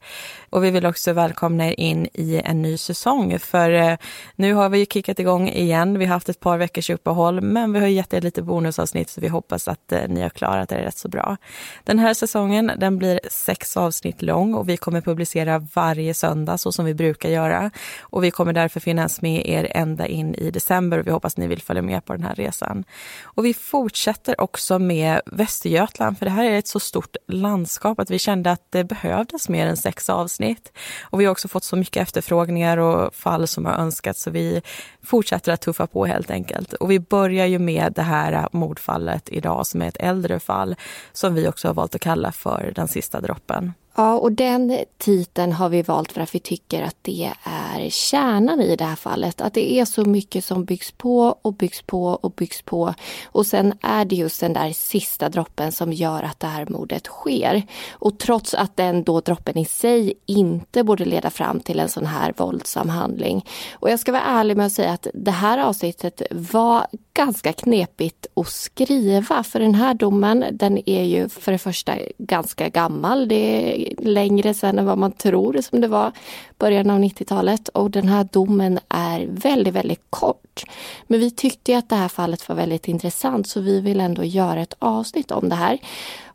Och 0.49 0.63
vi 0.63 0.71
vill 0.71 0.85
också 0.85 1.13
välkomna 1.13 1.67
er 1.67 1.79
in 1.79 2.07
i 2.13 2.41
en 2.45 2.61
ny 2.61 2.77
säsong 2.77 3.39
för 3.39 3.71
eh, 3.71 3.97
nu 4.35 4.53
har 4.53 4.69
vi 4.69 4.79
ju 4.79 4.85
kickat 4.85 5.19
igång 5.19 5.49
igen. 5.49 5.99
Vi 5.99 6.05
har 6.05 6.13
haft 6.13 6.29
ett 6.29 6.39
par 6.39 6.57
veckors 6.57 6.89
uppehåll 6.89 7.41
men 7.41 7.73
vi 7.73 7.79
har 7.79 7.87
gett 7.87 8.13
er 8.13 8.21
lite 8.21 8.41
bonusavsnitt 8.41 9.09
så 9.09 9.21
vi 9.21 9.27
hoppas 9.27 9.67
att 9.67 9.91
eh, 9.91 10.07
ni 10.07 10.21
har 10.21 10.29
klarat 10.29 10.71
er 10.71 10.77
rätt 10.77 10.97
så 10.97 11.07
bra. 11.07 11.37
Den 11.83 11.99
här 11.99 12.13
säsongen 12.13 12.71
den 12.77 12.97
blir 12.97 13.19
sex 13.31 13.77
avsnitt 13.77 14.21
lång 14.21 14.53
och 14.53 14.69
vi 14.69 14.77
kommer 14.77 15.01
publicera 15.01 15.67
varje 15.73 16.10
söndag 16.13 16.57
så 16.57 16.71
som 16.71 16.85
vi 16.85 16.93
brukar 16.93 17.29
göra. 17.29 17.71
Och 18.01 18.23
vi 18.23 18.31
kommer 18.31 18.53
därför 18.53 18.79
finnas 18.79 19.21
med 19.21 19.45
er 19.45 19.71
ända 19.71 20.07
in 20.07 20.35
i 20.35 20.51
december 20.51 20.99
och 20.99 21.07
vi 21.07 21.11
hoppas 21.11 21.37
ni 21.37 21.47
vill 21.47 21.61
följa 21.61 21.81
med 21.81 22.05
på 22.05 22.13
den 22.13 22.23
här 22.23 22.35
resan. 22.35 22.83
Och 23.23 23.45
vi 23.45 23.53
fortsätter 23.53 24.41
också 24.41 24.79
med 24.79 25.21
Västergötland 25.25 26.17
för 26.17 26.25
det 26.25 26.31
här 26.31 26.45
är 26.45 26.57
ett 26.57 26.67
så 26.67 26.79
stort 26.79 27.15
landskap 27.27 27.99
att 27.99 28.11
vi 28.11 28.19
kände 28.19 28.51
att 28.51 28.65
det 28.69 28.83
behövdes 28.83 29.49
mer 29.49 29.67
än 29.67 29.77
sex 29.77 30.09
avsnitt. 30.09 30.71
Och 31.01 31.21
vi 31.21 31.25
har 31.25 31.31
också 31.31 31.47
fått 31.47 31.63
så 31.63 31.75
mycket 31.75 32.03
efterfrågningar 32.03 32.77
och 32.77 33.15
fall 33.15 33.47
som 33.47 33.65
har 33.65 33.73
önskats 33.73 34.21
så 34.21 34.31
vi 34.31 34.61
fortsätter 35.03 35.53
att 35.53 35.61
tuffa 35.61 35.87
på 35.87 36.05
helt 36.05 36.31
enkelt. 36.31 36.73
Och 36.73 36.91
vi 36.91 36.99
börjar 36.99 37.45
ju 37.45 37.59
med 37.59 37.93
det 37.93 38.01
här 38.01 38.47
mordfallet 38.51 39.29
idag 39.29 39.67
som 39.67 39.81
är 39.81 39.87
ett 39.87 39.97
äldre 39.97 40.39
fall 40.39 40.75
som 41.13 41.35
vi 41.35 41.47
också 41.47 41.67
har 41.67 41.73
valt 41.73 41.95
att 41.95 42.01
kalla 42.01 42.31
för 42.31 42.71
den 42.75 42.87
sista 42.87 43.21
droppen. 43.21 43.73
Ja, 43.95 44.13
och 44.13 44.31
den 44.31 44.77
titeln 44.98 45.51
har 45.51 45.69
vi 45.69 45.81
valt 45.81 46.12
för 46.12 46.21
att 46.21 46.36
vi 46.36 46.39
tycker 46.39 46.81
att 46.83 46.95
det 47.01 47.31
är 47.43 47.89
kärnan 47.89 48.62
i 48.62 48.75
det 48.75 48.86
här 48.86 48.95
fallet. 48.95 49.41
Att 49.41 49.53
det 49.53 49.74
är 49.74 49.86
så 49.86 50.05
mycket 50.05 50.45
som 50.45 50.65
byggs 50.65 50.91
på 50.91 51.38
och 51.41 51.53
byggs 51.53 51.81
på 51.81 52.05
och 52.05 52.31
byggs 52.31 52.62
på. 52.62 52.93
Och 53.25 53.45
sen 53.45 53.74
är 53.81 54.05
det 54.05 54.15
just 54.15 54.39
den 54.39 54.53
där 54.53 54.71
sista 54.71 55.29
droppen 55.29 55.71
som 55.71 55.93
gör 55.93 56.24
att 56.24 56.39
det 56.39 56.48
här 56.48 56.65
mordet 56.69 57.05
sker. 57.05 57.63
Och 57.91 58.19
trots 58.19 58.53
att 58.53 58.77
den 58.77 59.03
då 59.03 59.19
droppen 59.19 59.57
i 59.57 59.65
sig 59.65 60.13
inte 60.25 60.83
borde 60.83 61.05
leda 61.05 61.29
fram 61.29 61.60
till 61.60 61.79
en 61.79 61.89
sån 61.89 62.05
här 62.05 62.33
våldsam 62.38 62.89
handling. 62.89 63.45
Och 63.74 63.89
jag 63.89 64.00
ska 64.00 64.12
vara 64.12 64.24
ärlig 64.24 64.57
med 64.57 64.65
att 64.65 64.71
säga 64.71 64.91
att 64.91 65.07
det 65.13 65.31
här 65.31 65.57
avsnittet 65.57 66.21
var 66.31 66.88
ganska 67.13 67.53
knepigt 67.53 68.27
att 68.33 68.48
skriva. 68.48 69.43
För 69.43 69.60
den 69.60 69.75
här 69.75 69.93
domen, 69.93 70.45
den 70.51 70.89
är 70.89 71.03
ju 71.03 71.29
för 71.29 71.51
det 71.51 71.57
första 71.57 71.98
ganska 72.17 72.69
gammal. 72.69 73.27
Det 73.27 73.80
längre 73.97 74.53
sedan 74.53 74.79
än 74.79 74.85
vad 74.85 74.97
man 74.97 75.11
tror 75.11 75.61
som 75.61 75.81
det 75.81 75.88
var 75.88 76.11
början 76.57 76.89
av 76.89 77.00
90-talet 77.00 77.67
och 77.67 77.91
den 77.91 78.07
här 78.07 78.27
domen 78.31 78.79
är 78.89 79.27
väldigt, 79.29 79.73
väldigt 79.73 80.03
kort. 80.09 80.63
Men 81.07 81.19
vi 81.19 81.31
tyckte 81.31 81.77
att 81.77 81.89
det 81.89 81.95
här 81.95 82.07
fallet 82.07 82.50
var 82.50 82.55
väldigt 82.55 82.88
intressant 82.88 83.47
så 83.47 83.59
vi 83.59 83.81
vill 83.81 84.00
ändå 84.00 84.23
göra 84.23 84.61
ett 84.61 84.75
avsnitt 84.79 85.31
om 85.31 85.50
det 85.50 85.55
här. 85.55 85.79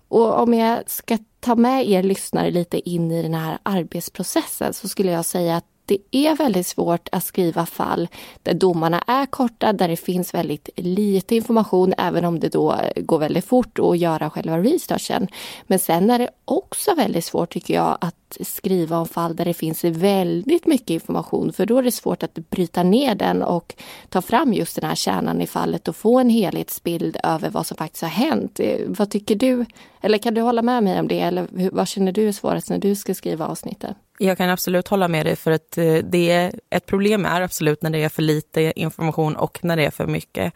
Och 0.09 0.43
om 0.43 0.55
jag 0.55 0.91
ska 0.91 1.19
ta 1.41 1.55
med 1.55 1.89
er 1.89 2.03
lyssnare 2.03 2.51
lite 2.51 2.89
in 2.91 3.11
i 3.11 3.23
den 3.23 3.35
här 3.35 3.59
arbetsprocessen 3.63 4.75
så 4.75 4.89
skulle 4.89 5.13
jag 5.13 5.25
säga 5.25 5.57
att 5.57 5.65
det 5.87 5.99
är 6.11 6.37
väldigt 6.37 6.67
svårt 6.67 7.09
att 7.13 7.25
skriva 7.25 7.67
fall 7.67 8.09
där 8.43 8.55
domarna 8.55 9.03
är 9.07 9.27
korta, 9.27 9.73
där 9.73 9.89
det 9.89 9.97
finns 9.97 10.35
väldigt 10.35 10.69
lite 10.77 11.37
information, 11.37 11.95
även 11.99 12.25
om 12.25 12.41
det 12.41 12.49
då 12.49 12.77
går 12.97 13.19
väldigt 13.19 13.45
fort 13.45 13.79
att 13.79 13.99
göra 13.99 14.31
själva 14.31 14.59
researchen. 14.59 15.29
Men 15.67 15.79
sen 15.79 16.11
är 16.11 16.19
det 16.19 16.31
också 16.45 16.95
väldigt 16.95 17.25
svårt 17.25 17.53
tycker 17.53 17.75
jag 17.75 17.99
att 18.01 18.37
skriva 18.41 18.99
om 18.99 19.07
fall 19.07 19.37
där 19.37 19.45
det 19.45 19.55
finns 19.55 19.85
väldigt 19.85 20.67
mycket 20.67 20.91
information, 20.91 21.53
för 21.53 21.67
då 21.67 21.79
är 21.79 21.83
det 21.83 21.93
svårt 21.93 22.23
att 22.23 22.35
bryta 22.35 22.83
ner 22.83 23.15
den 23.15 23.43
och 23.43 23.75
ta 24.09 24.23
fram 24.23 24.55
just 24.55 24.77
den 24.77 24.89
här 24.89 24.95
kärnan 24.95 25.41
i 25.43 25.47
fallet 25.47 25.89
och 25.89 25.97
få 25.97 26.19
en 26.19 26.31
helhetsbild 26.31 27.17
över 27.23 27.51
vad 27.51 27.67
som 27.67 27.77
faktiskt 27.77 28.03
har 28.03 28.09
hänt. 28.09 28.61
Eh, 28.61 28.79
vad 28.87 29.11
tycker 29.11 29.35
du? 29.35 29.65
Eller 30.01 30.19
kan 30.19 30.35
du 30.35 30.41
hålla 30.41 30.63
med 30.63 30.83
mig 30.83 31.01
om 31.01 31.09
det? 31.09 31.21
Eller 31.21 31.71
vad 31.73 31.89
känner 31.89 32.13
du 32.13 32.29
är 32.29 32.33
svårast 32.33 32.71
när 32.71 32.79
du 32.79 32.95
ska 32.95 33.15
skriva 33.15 33.47
avsnittet? 33.47 33.97
Jag 34.19 34.39
kan 34.39 34.51
absolut 34.51 34.89
hålla 34.89 35.09
med 35.09 35.27
dig 35.27 35.37
för 35.37 35.51
att 35.51 35.79
eh, 35.79 35.95
det 35.95 36.31
är, 36.31 36.53
ett 36.71 36.87
problem 36.87 37.27
är 37.27 37.41
absolut 37.41 37.83
när 37.83 37.91
det 37.91 38.05
är 38.05 38.09
för 38.09 38.23
lite 38.23 38.73
information 38.77 39.37
och 39.37 39.59
när 39.63 39.77
det 39.77 39.85
är 39.85 39.91
för 39.91 40.07
mycket. 40.07 40.53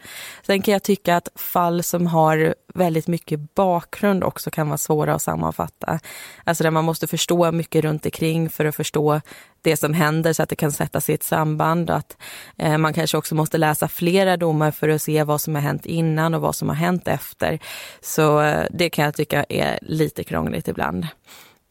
Sen 0.47 0.62
kan 0.62 0.73
jag 0.73 0.83
tycka 0.83 1.17
att 1.17 1.29
fall 1.35 1.83
som 1.83 2.07
har 2.07 2.55
väldigt 2.75 3.07
mycket 3.07 3.55
bakgrund 3.55 4.25
också 4.25 4.50
kan 4.50 4.69
vara 4.69 4.79
svåra 4.79 5.14
att 5.14 5.23
sammanfatta. 5.23 6.00
Alltså 6.45 6.64
där 6.64 6.71
man 6.71 6.85
måste 6.85 7.07
förstå 7.07 7.52
mycket 7.52 7.85
runt 7.85 8.05
omkring 8.05 8.50
för 8.50 8.64
att 8.64 8.76
förstå 8.76 9.21
det 9.62 9.76
som 9.76 9.95
händer 9.95 10.33
så 10.33 10.43
att 10.43 10.49
det 10.49 10.57
kan 10.57 10.73
sättas 10.73 11.11
i 11.11 11.12
ett 11.12 11.23
samband. 11.23 11.90
Att 11.90 12.17
eh, 12.57 12.79
man 12.79 12.95
kanske 12.95 13.19
också 13.19 13.35
måste 13.35 13.59
läsa 13.59 13.88
flera 13.88 14.37
domar 14.37 14.71
för 14.71 14.88
att 14.88 15.02
se 15.02 15.25
vad 15.25 15.40
som 15.40 15.55
har 15.55 15.62
hänt 15.62 15.87
innan 15.87 16.35
och 16.35 16.40
vad 16.40 16.55
som 16.55 16.69
har 16.69 16.76
hänt 16.76 17.09
efter. 17.09 17.59
Så 18.00 18.40
eh, 18.40 18.67
det 18.71 18.90
kan 18.90 19.05
jag 19.05 19.14
tycka 19.14 19.45
är 19.49 19.79
lite 19.83 20.25
krångligt 20.25 20.69
ibland. 20.69 21.07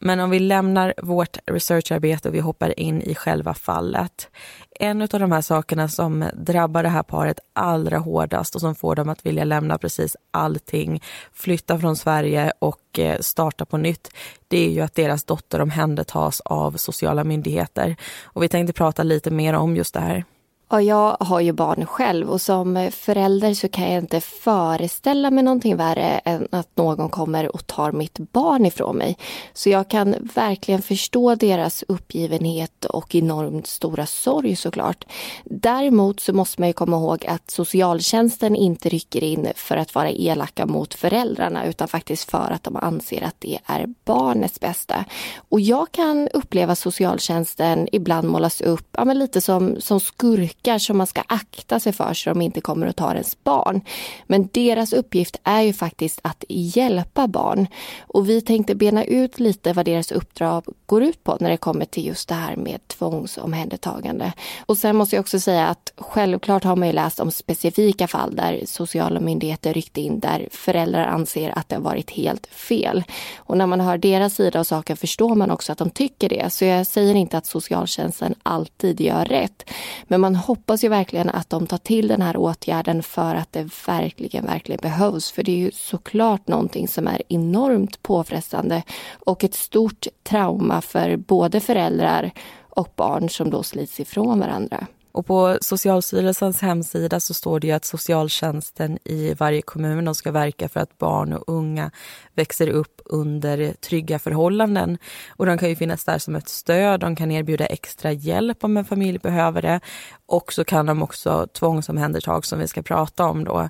Men 0.02 0.20
om 0.20 0.30
vi 0.30 0.38
lämnar 0.38 0.94
vårt 1.02 1.38
researcharbete 1.46 2.28
och 2.28 2.34
vi 2.34 2.40
hoppar 2.40 2.80
in 2.80 3.02
i 3.02 3.14
själva 3.14 3.54
fallet. 3.54 4.28
En 4.70 5.02
av 5.02 5.08
de 5.08 5.32
här 5.32 5.40
sakerna 5.40 5.88
som 5.88 6.24
drabbar 6.34 6.82
det 6.82 6.88
här 6.88 7.02
paret 7.02 7.40
allra 7.52 7.98
hårdast 7.98 8.54
och 8.54 8.60
som 8.60 8.74
får 8.74 8.96
dem 8.96 9.08
att 9.08 9.26
vilja 9.26 9.44
lämna 9.44 9.78
precis 9.78 10.16
allting, 10.30 11.02
flytta 11.32 11.78
från 11.78 11.96
Sverige 11.96 12.52
och 12.58 12.98
eh, 12.98 13.18
starta 13.20 13.64
på 13.64 13.76
nytt, 13.76 14.10
det 14.48 14.66
är 14.66 14.70
ju 14.70 14.80
att 14.80 14.94
deras 14.94 15.24
dotter 15.24 15.60
omhändertas 15.60 16.40
av 16.40 16.76
sociala 16.76 17.24
myndigheter. 17.24 17.96
Och 18.22 18.42
vi 18.42 18.48
tänkte 18.48 18.72
prata 18.72 19.02
lite 19.02 19.30
mer 19.30 19.54
om 19.54 19.76
just 19.76 19.94
det 19.94 20.00
här. 20.00 20.24
Och 20.70 20.82
jag 20.82 21.16
har 21.20 21.40
ju 21.40 21.52
barn 21.52 21.86
själv 21.86 22.30
och 22.30 22.40
som 22.40 22.90
förälder 22.92 23.54
så 23.54 23.68
kan 23.68 23.92
jag 23.92 24.02
inte 24.02 24.20
föreställa 24.20 25.30
mig 25.30 25.44
någonting 25.44 25.76
värre 25.76 26.20
än 26.24 26.48
att 26.52 26.76
någon 26.76 27.08
kommer 27.08 27.54
och 27.56 27.66
tar 27.66 27.92
mitt 27.92 28.18
barn 28.18 28.66
ifrån 28.66 28.96
mig. 28.96 29.16
Så 29.52 29.70
jag 29.70 29.88
kan 29.88 30.14
verkligen 30.34 30.82
förstå 30.82 31.34
deras 31.34 31.84
uppgivenhet 31.88 32.84
och 32.84 33.14
enormt 33.14 33.66
stora 33.66 34.06
sorg 34.06 34.56
såklart. 34.56 35.04
Däremot 35.44 36.20
så 36.20 36.32
måste 36.32 36.60
man 36.60 36.68
ju 36.68 36.72
komma 36.72 36.96
ihåg 36.96 37.26
att 37.26 37.50
socialtjänsten 37.50 38.56
inte 38.56 38.88
rycker 38.88 39.24
in 39.24 39.48
för 39.56 39.76
att 39.76 39.94
vara 39.94 40.10
elaka 40.10 40.66
mot 40.66 40.94
föräldrarna 40.94 41.66
utan 41.66 41.88
faktiskt 41.88 42.30
för 42.30 42.50
att 42.50 42.64
de 42.64 42.76
anser 42.76 43.22
att 43.22 43.36
det 43.38 43.58
är 43.66 43.86
barnets 44.04 44.60
bästa. 44.60 45.04
Och 45.36 45.60
jag 45.60 45.92
kan 45.92 46.28
uppleva 46.28 46.76
socialtjänsten 46.76 47.88
ibland 47.92 48.28
målas 48.28 48.60
upp 48.60 48.88
ja, 48.92 49.04
men 49.04 49.18
lite 49.18 49.40
som, 49.40 49.80
som 49.80 50.00
skurk 50.00 50.59
prickar 50.60 50.78
som 50.78 50.98
man 50.98 51.06
ska 51.06 51.22
akta 51.26 51.80
sig 51.80 51.92
för 51.92 52.14
så 52.14 52.30
de 52.30 52.42
inte 52.42 52.60
kommer 52.60 52.86
och 52.86 52.96
tar 52.96 53.14
ens 53.14 53.44
barn. 53.44 53.80
Men 54.26 54.48
deras 54.52 54.92
uppgift 54.92 55.40
är 55.44 55.62
ju 55.62 55.72
faktiskt 55.72 56.20
att 56.22 56.44
hjälpa 56.48 57.26
barn. 57.26 57.66
Och 58.00 58.28
vi 58.28 58.40
tänkte 58.40 58.74
bena 58.74 59.04
ut 59.04 59.40
lite 59.40 59.72
vad 59.72 59.84
deras 59.84 60.12
uppdrag 60.12 60.64
går 60.90 61.02
ut 61.02 61.24
på 61.24 61.36
när 61.40 61.50
det 61.50 61.56
kommer 61.56 61.84
till 61.84 62.06
just 62.06 62.28
det 62.28 62.34
här 62.34 62.56
med 62.56 62.88
tvångsomhändertagande. 62.88 64.32
Och 64.66 64.78
sen 64.78 64.96
måste 64.96 65.16
jag 65.16 65.20
också 65.20 65.40
säga 65.40 65.66
att 65.66 65.92
självklart 65.96 66.64
har 66.64 66.76
man 66.76 66.88
ju 66.88 66.94
läst 66.94 67.20
om 67.20 67.30
specifika 67.30 68.08
fall 68.08 68.36
där 68.36 68.62
sociala 68.66 69.20
myndigheter 69.20 69.74
ryckte 69.74 70.00
in 70.00 70.20
där 70.20 70.48
föräldrar 70.52 71.06
anser 71.06 71.58
att 71.58 71.68
det 71.68 71.76
har 71.76 71.82
varit 71.82 72.10
helt 72.10 72.46
fel. 72.46 73.04
Och 73.36 73.58
när 73.58 73.66
man 73.66 73.80
hör 73.80 73.98
deras 73.98 74.34
sida 74.34 74.60
av 74.60 74.64
saken 74.64 74.96
förstår 74.96 75.34
man 75.34 75.50
också 75.50 75.72
att 75.72 75.78
de 75.78 75.90
tycker 75.90 76.28
det. 76.28 76.52
Så 76.52 76.64
jag 76.64 76.86
säger 76.86 77.14
inte 77.14 77.38
att 77.38 77.46
socialtjänsten 77.46 78.34
alltid 78.42 79.00
gör 79.00 79.24
rätt. 79.24 79.70
Men 80.04 80.20
man 80.20 80.36
hoppas 80.36 80.84
ju 80.84 80.88
verkligen 80.88 81.30
att 81.30 81.50
de 81.50 81.66
tar 81.66 81.78
till 81.78 82.08
den 82.08 82.22
här 82.22 82.36
åtgärden 82.36 83.02
för 83.02 83.34
att 83.34 83.52
det 83.52 83.70
verkligen, 83.86 84.46
verkligen 84.46 84.80
behövs. 84.82 85.30
För 85.30 85.42
det 85.42 85.52
är 85.52 85.56
ju 85.56 85.70
såklart 85.74 86.48
någonting 86.48 86.88
som 86.88 87.06
är 87.06 87.22
enormt 87.28 88.02
påfrestande 88.02 88.82
och 89.26 89.44
ett 89.44 89.54
stort 89.54 90.06
trauma 90.22 90.79
för 90.80 91.16
både 91.16 91.60
föräldrar 91.60 92.30
och 92.68 92.88
barn 92.96 93.28
som 93.28 93.50
då 93.50 93.62
slits 93.62 94.00
ifrån 94.00 94.40
varandra. 94.40 94.86
Och 95.12 95.26
på 95.26 95.58
Socialstyrelsens 95.60 96.60
hemsida 96.60 97.20
så 97.20 97.34
står 97.34 97.60
det 97.60 97.66
ju 97.66 97.72
att 97.72 97.84
socialtjänsten 97.84 98.98
i 99.04 99.34
varje 99.34 99.62
kommun 99.62 100.14
ska 100.14 100.32
verka 100.32 100.68
för 100.68 100.80
att 100.80 100.98
barn 100.98 101.32
och 101.32 101.44
unga 101.46 101.90
växer 102.34 102.68
upp 102.68 103.00
under 103.04 103.72
trygga 103.72 104.18
förhållanden. 104.18 104.98
Och 105.28 105.46
de 105.46 105.58
kan 105.58 105.68
ju 105.68 105.76
finnas 105.76 106.04
där 106.04 106.18
som 106.18 106.36
ett 106.36 106.48
stöd, 106.48 107.00
de 107.00 107.16
kan 107.16 107.30
erbjuda 107.30 107.66
extra 107.66 108.12
hjälp 108.12 108.64
om 108.64 108.76
en 108.76 108.84
familj 108.84 109.18
behöver 109.18 109.62
det. 109.62 109.80
Och 110.26 110.52
så 110.52 110.64
kan 110.64 110.86
de 110.86 111.02
också 111.02 111.46
tvångsomhändertag 111.46 112.44
som 112.46 112.58
vi 112.58 112.68
ska 112.68 112.82
prata 112.82 113.24
om 113.24 113.44
då. 113.44 113.68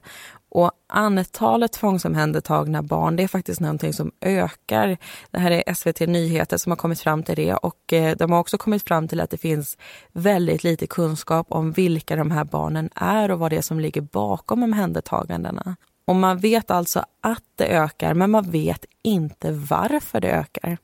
Och 0.51 0.71
antalet 0.87 1.73
tvångsomhändertagna 1.73 2.83
barn, 2.83 3.17
det 3.17 3.23
är 3.23 3.29
faktiskt 3.29 3.61
någonting 3.61 3.93
som 3.93 4.13
ökar. 4.21 4.97
Det 5.31 5.39
här 5.39 5.51
är 5.51 5.75
SVT 5.75 6.01
Nyheter 6.01 6.57
som 6.57 6.73
har 6.73 6.77
kommit 6.77 7.01
fram 7.01 7.23
till 7.23 7.37
det 7.37 7.55
och 7.55 7.93
eh, 7.93 8.17
de 8.17 8.33
har 8.33 8.39
också 8.39 8.59
kommit 8.59 8.89
fram 8.89 9.09
till 9.09 9.21
att 9.21 9.31
det 9.31 9.39
finns 9.39 9.79
väldigt 10.13 10.65
lite 10.65 10.87
kunskap 10.87 11.47
om 11.51 11.73
vilka 11.73 12.17
de 12.17 12.31
här 12.31 12.45
barnen 12.45 12.91
är 12.95 13.31
och 13.31 13.39
vad 13.39 13.53
det 13.53 13.57
är 13.57 13.63
som 13.63 13.81
ligger 13.81 14.01
bakom 14.01 14.63
omhändertagandena. 14.63 15.77
Och 16.05 16.17
man 16.17 16.39
vet 16.39 16.71
alltså 16.71 17.05
att 17.21 17.45
det 17.57 17.67
ökar, 17.67 18.15
men 18.15 18.31
man 18.31 18.51
vet 18.51 18.85
inte 19.03 19.53
varför 19.53 20.21
det 20.21 20.31
ökar. 20.31 20.79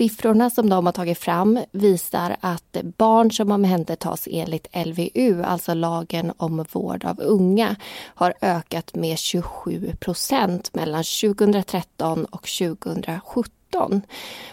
Siffrorna 0.00 0.50
som 0.50 0.68
de 0.68 0.86
har 0.86 0.92
tagit 0.92 1.18
fram 1.18 1.58
visar 1.72 2.36
att 2.40 2.76
barn 2.96 3.32
som 3.32 3.52
omhändertas 3.52 4.28
enligt 4.30 4.66
LVU, 4.86 5.42
alltså 5.42 5.74
lagen 5.74 6.32
om 6.36 6.64
vård 6.72 7.04
av 7.04 7.20
unga, 7.20 7.76
har 8.04 8.34
ökat 8.40 8.94
med 8.94 9.18
27 9.18 9.92
procent 10.00 10.74
mellan 10.74 11.04
2013 11.04 12.24
och 12.24 12.48
2017. 12.58 14.02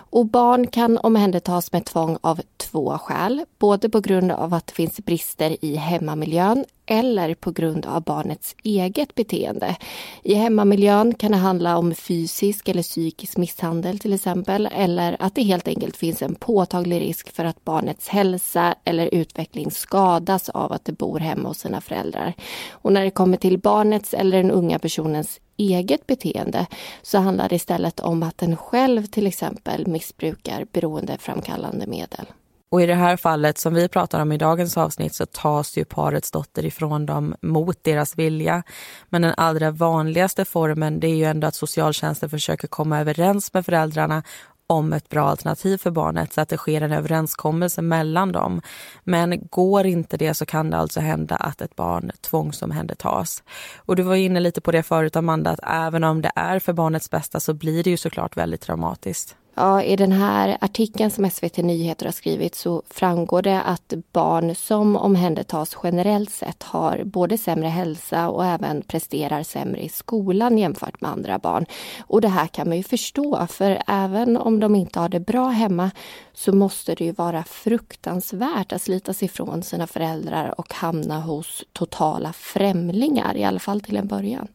Och 0.10 0.26
barn 0.26 0.68
kan 0.68 0.98
omhändertas 0.98 1.72
med 1.72 1.86
tvång 1.86 2.18
av 2.22 2.42
två 2.58 2.98
skäl. 2.98 3.46
Både 3.60 3.90
på 3.90 4.00
grund 4.00 4.32
av 4.32 4.54
att 4.54 4.68
det 4.68 4.74
finns 4.74 5.00
brister 5.06 5.66
i 5.66 5.76
hemmamiljön 5.76 6.66
eller 6.86 7.34
på 7.34 7.52
grund 7.52 7.86
av 7.86 8.04
barnets 8.04 8.56
eget 8.64 9.16
beteende. 9.16 9.76
I 10.24 10.34
hemmamiljön 10.34 11.14
kan 11.14 11.32
det 11.32 11.38
handla 11.38 11.78
om 11.78 11.96
fysisk 11.96 12.70
eller 12.70 12.82
psykisk 12.82 13.38
misshandel 13.38 14.00
till 14.00 14.14
exempel 14.14 14.70
eller 14.72 15.18
att 15.20 15.36
det 15.36 15.44
helt 15.44 15.68
enkelt 15.68 15.98
finns 15.98 16.22
en 16.22 16.36
påtaglig 16.36 17.02
risk 17.02 17.36
för 17.36 17.46
att 17.46 17.64
barnets 17.66 18.08
hälsa 18.08 18.76
eller 18.84 19.10
utveckling 19.12 19.72
skadas 19.72 20.50
av 20.50 20.72
att 20.72 20.86
det 20.86 20.92
bor 20.92 21.20
hemma 21.20 21.48
hos 21.48 21.60
sina 21.60 21.82
föräldrar. 21.82 22.34
Och 22.72 22.94
när 22.94 23.04
det 23.04 23.12
kommer 23.12 23.38
till 23.38 23.60
barnets 23.60 24.14
eller 24.14 24.38
den 24.38 24.52
unga 24.52 24.80
personens 24.80 25.40
eget 25.58 26.08
beteende 26.08 26.66
så 27.02 27.18
handlar 27.18 27.50
det 27.50 27.56
istället 27.56 28.00
om 28.00 28.24
att 28.24 28.38
den 28.38 28.58
själv 28.58 29.06
till 29.06 29.28
exempel 29.28 29.88
missbrukar 30.08 30.66
beroendeframkallande 30.72 31.88
medel. 31.88 32.26
Och 32.70 32.82
i 32.82 32.86
det 32.86 32.96
här 32.96 33.18
fallet 33.18 33.58
som 33.58 33.74
vi 33.74 33.88
pratar 33.88 34.22
om 34.22 34.32
i 34.32 34.38
dagens 34.38 34.78
avsnitt 34.78 35.16
så 35.16 35.26
tas 35.26 35.78
ju 35.78 35.86
parets 35.86 36.32
dotter 36.32 36.66
ifrån 36.66 37.06
dem 37.06 37.36
mot 37.42 37.84
deras 37.84 38.18
vilja. 38.18 38.64
Men 39.10 39.22
den 39.22 39.34
allra 39.38 39.72
vanligaste 39.72 40.46
formen 40.46 41.00
det 41.00 41.08
är 41.08 41.16
ju 41.16 41.24
ändå 41.24 41.48
att 41.48 41.56
socialtjänsten 41.56 42.30
försöker 42.30 42.68
komma 42.68 43.00
överens 43.00 43.54
med 43.54 43.66
föräldrarna 43.66 44.24
om 44.68 44.94
ett 44.94 45.10
bra 45.10 45.30
alternativ 45.30 45.78
för 45.78 45.92
barnet 45.92 46.34
så 46.34 46.42
att 46.42 46.50
det 46.50 46.58
sker 46.58 46.82
en 46.82 46.92
överenskommelse 46.92 47.82
mellan 47.82 48.32
dem. 48.32 48.62
Men 49.04 49.48
går 49.50 49.86
inte 49.86 50.18
det 50.18 50.34
så 50.34 50.46
kan 50.46 50.70
det 50.70 50.78
alltså 50.78 51.00
hända 51.00 51.36
att 51.36 51.62
ett 51.62 51.76
barn 51.76 52.12
tvångsomhändertas. 52.22 53.44
Och 53.78 53.96
du 53.96 54.04
var 54.04 54.16
inne 54.16 54.40
lite 54.40 54.62
på 54.62 54.72
det 54.72 54.84
förut 54.84 55.16
Amanda, 55.16 55.50
att 55.50 55.60
även 55.64 56.04
om 56.04 56.22
det 56.22 56.32
är 56.36 56.60
för 56.60 56.74
barnets 56.74 57.10
bästa 57.10 57.40
så 57.40 57.54
blir 57.54 57.84
det 57.84 57.90
ju 57.90 57.98
såklart 57.98 58.38
väldigt 58.38 58.62
traumatiskt. 58.62 59.36
Ja, 59.60 59.84
I 59.84 59.96
den 59.96 60.12
här 60.12 60.58
artikeln 60.62 61.12
som 61.12 61.30
SVT 61.30 61.58
Nyheter 61.58 62.06
har 62.06 62.12
skrivit 62.12 62.56
så 62.56 62.84
framgår 62.90 63.42
det 63.42 63.62
att 63.62 63.94
barn 64.12 64.56
som 64.56 64.96
omhändertas 64.96 65.78
generellt 65.84 66.32
sett 66.32 66.64
har 66.64 67.04
både 67.04 67.38
sämre 67.38 67.68
hälsa 67.68 68.30
och 68.30 68.46
även 68.46 68.82
presterar 68.82 69.44
sämre 69.44 69.82
i 69.82 69.90
skolan 69.90 70.58
jämfört 70.58 71.02
med 71.02 71.12
andra 71.12 71.40
barn. 71.40 71.66
Och 72.00 72.22
det 72.22 72.28
här 72.28 72.48
kan 72.48 72.68
man 72.68 72.78
ju 72.78 72.84
förstå, 72.84 73.48
för 73.50 73.84
även 73.88 74.38
om 74.38 74.60
de 74.60 74.76
inte 74.76 75.00
har 75.00 75.10
det 75.10 75.20
bra 75.20 75.48
hemma 75.48 75.92
så 76.34 76.56
måste 76.56 76.96
det 76.96 77.06
ju 77.06 77.12
vara 77.12 77.44
fruktansvärt 77.44 78.74
att 78.74 78.82
slitas 78.82 79.24
ifrån 79.24 79.64
sina 79.64 79.88
föräldrar 79.88 80.60
och 80.60 80.74
hamna 80.74 81.20
hos 81.20 81.64
totala 81.74 82.34
främlingar, 82.34 83.38
i 83.38 83.44
alla 83.44 83.60
fall 83.60 83.82
till 83.82 83.98
en 83.98 84.08
början. 84.08 84.48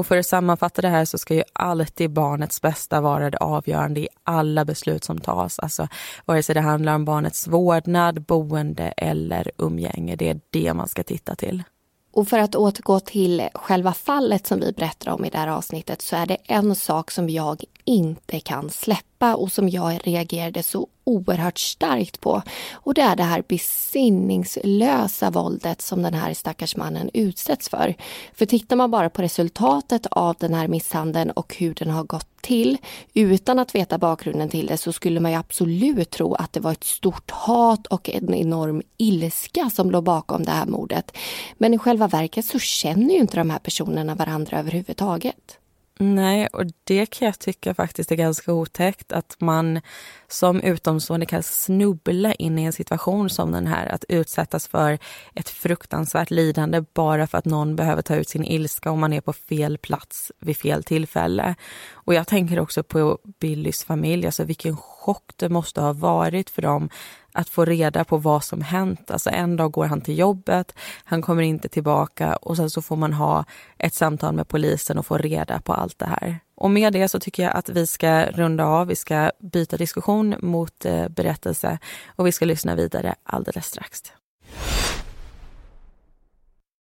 Och 0.00 0.06
för 0.06 0.18
att 0.18 0.26
sammanfatta 0.26 0.82
det 0.82 0.88
här 0.88 1.04
så 1.04 1.18
ska 1.18 1.34
ju 1.34 1.42
alltid 1.52 2.10
barnets 2.10 2.62
bästa 2.62 3.00
vara 3.00 3.30
det 3.30 3.38
avgörande 3.38 4.00
i 4.00 4.08
alla 4.24 4.64
beslut 4.64 5.04
som 5.04 5.18
tas. 5.18 5.58
Alltså 5.58 5.88
vare 6.24 6.42
sig 6.42 6.54
det 6.54 6.60
handlar 6.60 6.94
om 6.94 7.04
barnets 7.04 7.48
vårdnad, 7.48 8.22
boende 8.22 8.92
eller 8.96 9.50
umgänge. 9.58 10.16
Det 10.16 10.28
är 10.28 10.40
det 10.50 10.74
man 10.74 10.88
ska 10.88 11.02
titta 11.02 11.34
till. 11.34 11.62
Och 12.12 12.28
för 12.28 12.38
att 12.38 12.54
återgå 12.54 13.00
till 13.00 13.48
själva 13.54 13.92
fallet 13.92 14.46
som 14.46 14.60
vi 14.60 14.72
berättar 14.72 15.12
om 15.12 15.24
i 15.24 15.30
det 15.30 15.38
här 15.38 15.48
avsnittet 15.48 16.02
så 16.02 16.16
är 16.16 16.26
det 16.26 16.36
en 16.44 16.74
sak 16.74 17.10
som 17.10 17.30
jag 17.30 17.64
inte 17.84 18.40
kan 18.40 18.70
släppa 18.70 19.34
och 19.34 19.52
som 19.52 19.68
jag 19.68 20.00
reagerade 20.04 20.62
så 20.62 20.88
oerhört 21.04 21.58
starkt 21.58 22.20
på. 22.20 22.42
Och 22.72 22.94
det 22.94 23.00
är 23.00 23.16
det 23.16 23.22
här 23.22 23.44
besinningslösa 23.48 25.30
våldet 25.30 25.82
som 25.82 26.02
den 26.02 26.14
här 26.14 26.34
stackars 26.34 26.76
mannen 26.76 27.10
utsätts 27.14 27.68
för. 27.68 27.94
För 28.34 28.46
tittar 28.46 28.76
man 28.76 28.90
bara 28.90 29.10
på 29.10 29.22
resultatet 29.22 30.06
av 30.10 30.36
den 30.38 30.54
här 30.54 30.68
misshandeln 30.68 31.30
och 31.30 31.56
hur 31.58 31.74
den 31.74 31.90
har 31.90 32.04
gått 32.04 32.29
till 32.42 32.78
utan 33.14 33.58
att 33.58 33.74
veta 33.74 33.98
bakgrunden 33.98 34.48
till 34.48 34.66
det 34.66 34.76
så 34.76 34.92
skulle 34.92 35.20
man 35.20 35.32
ju 35.32 35.38
absolut 35.38 36.10
tro 36.10 36.34
att 36.34 36.52
det 36.52 36.60
var 36.60 36.72
ett 36.72 36.84
stort 36.84 37.30
hat 37.30 37.86
och 37.86 38.10
en 38.10 38.34
enorm 38.34 38.82
ilska 38.96 39.70
som 39.70 39.90
låg 39.90 40.04
bakom 40.04 40.44
det 40.44 40.50
här 40.50 40.66
mordet. 40.66 41.16
Men 41.58 41.74
i 41.74 41.78
själva 41.78 42.08
verket 42.08 42.44
så 42.44 42.58
känner 42.58 43.14
ju 43.14 43.20
inte 43.20 43.36
de 43.36 43.50
här 43.50 43.58
personerna 43.58 44.14
varandra 44.14 44.58
överhuvudtaget. 44.58 45.59
Nej, 46.02 46.46
och 46.46 46.64
det 46.84 47.06
kan 47.06 47.26
jag 47.26 47.38
tycka 47.38 47.74
faktiskt 47.74 48.12
är 48.12 48.16
ganska 48.16 48.52
otäckt 48.52 49.12
att 49.12 49.36
man 49.38 49.80
som 50.28 50.60
utomstående 50.60 51.26
kan 51.26 51.42
snubbla 51.42 52.34
in 52.34 52.58
i 52.58 52.64
en 52.64 52.72
situation 52.72 53.30
som 53.30 53.52
den 53.52 53.66
här. 53.66 53.86
Att 53.86 54.04
utsättas 54.08 54.68
för 54.68 54.98
ett 55.34 55.48
fruktansvärt 55.48 56.30
lidande 56.30 56.84
bara 56.94 57.26
för 57.26 57.38
att 57.38 57.44
någon 57.44 57.76
behöver 57.76 58.02
ta 58.02 58.16
ut 58.16 58.28
sin 58.28 58.44
ilska 58.44 58.90
om 58.90 59.00
man 59.00 59.12
är 59.12 59.20
på 59.20 59.32
fel 59.32 59.78
plats 59.78 60.32
vid 60.38 60.56
fel 60.56 60.84
tillfälle. 60.84 61.54
Och 61.92 62.14
jag 62.14 62.26
tänker 62.26 62.60
också 62.60 62.82
på 62.82 63.18
Billys 63.40 63.84
familj, 63.84 64.26
alltså 64.26 64.44
vilken 64.44 64.76
chock 64.76 65.32
det 65.36 65.48
måste 65.48 65.80
ha 65.80 65.92
varit 65.92 66.50
för 66.50 66.62
dem 66.62 66.88
att 67.32 67.48
få 67.48 67.64
reda 67.64 68.04
på 68.04 68.16
vad 68.16 68.44
som 68.44 68.62
hänt. 68.62 69.10
Alltså 69.10 69.30
en 69.30 69.56
dag 69.56 69.72
går 69.72 69.86
han 69.86 70.00
till 70.00 70.18
jobbet, 70.18 70.74
han 71.04 71.22
kommer 71.22 71.42
inte 71.42 71.68
tillbaka 71.68 72.36
och 72.36 72.56
sen 72.56 72.70
så 72.70 72.82
får 72.82 72.96
man 72.96 73.12
ha 73.12 73.44
ett 73.78 73.94
samtal 73.94 74.34
med 74.34 74.48
polisen 74.48 74.98
och 74.98 75.06
få 75.06 75.18
reda 75.18 75.60
på 75.60 75.72
allt 75.72 75.98
det 75.98 76.06
här. 76.06 76.40
Och 76.54 76.70
med 76.70 76.92
det 76.92 77.08
så 77.08 77.20
tycker 77.20 77.42
jag 77.42 77.56
att 77.56 77.68
vi 77.68 77.86
ska 77.86 78.24
runda 78.24 78.64
av, 78.64 78.86
vi 78.86 78.96
ska 78.96 79.30
byta 79.38 79.76
diskussion 79.76 80.34
mot 80.40 80.84
eh, 80.84 81.08
berättelse 81.08 81.78
och 82.06 82.26
vi 82.26 82.32
ska 82.32 82.44
lyssna 82.44 82.74
vidare 82.74 83.14
alldeles 83.24 83.66
strax. 83.66 84.02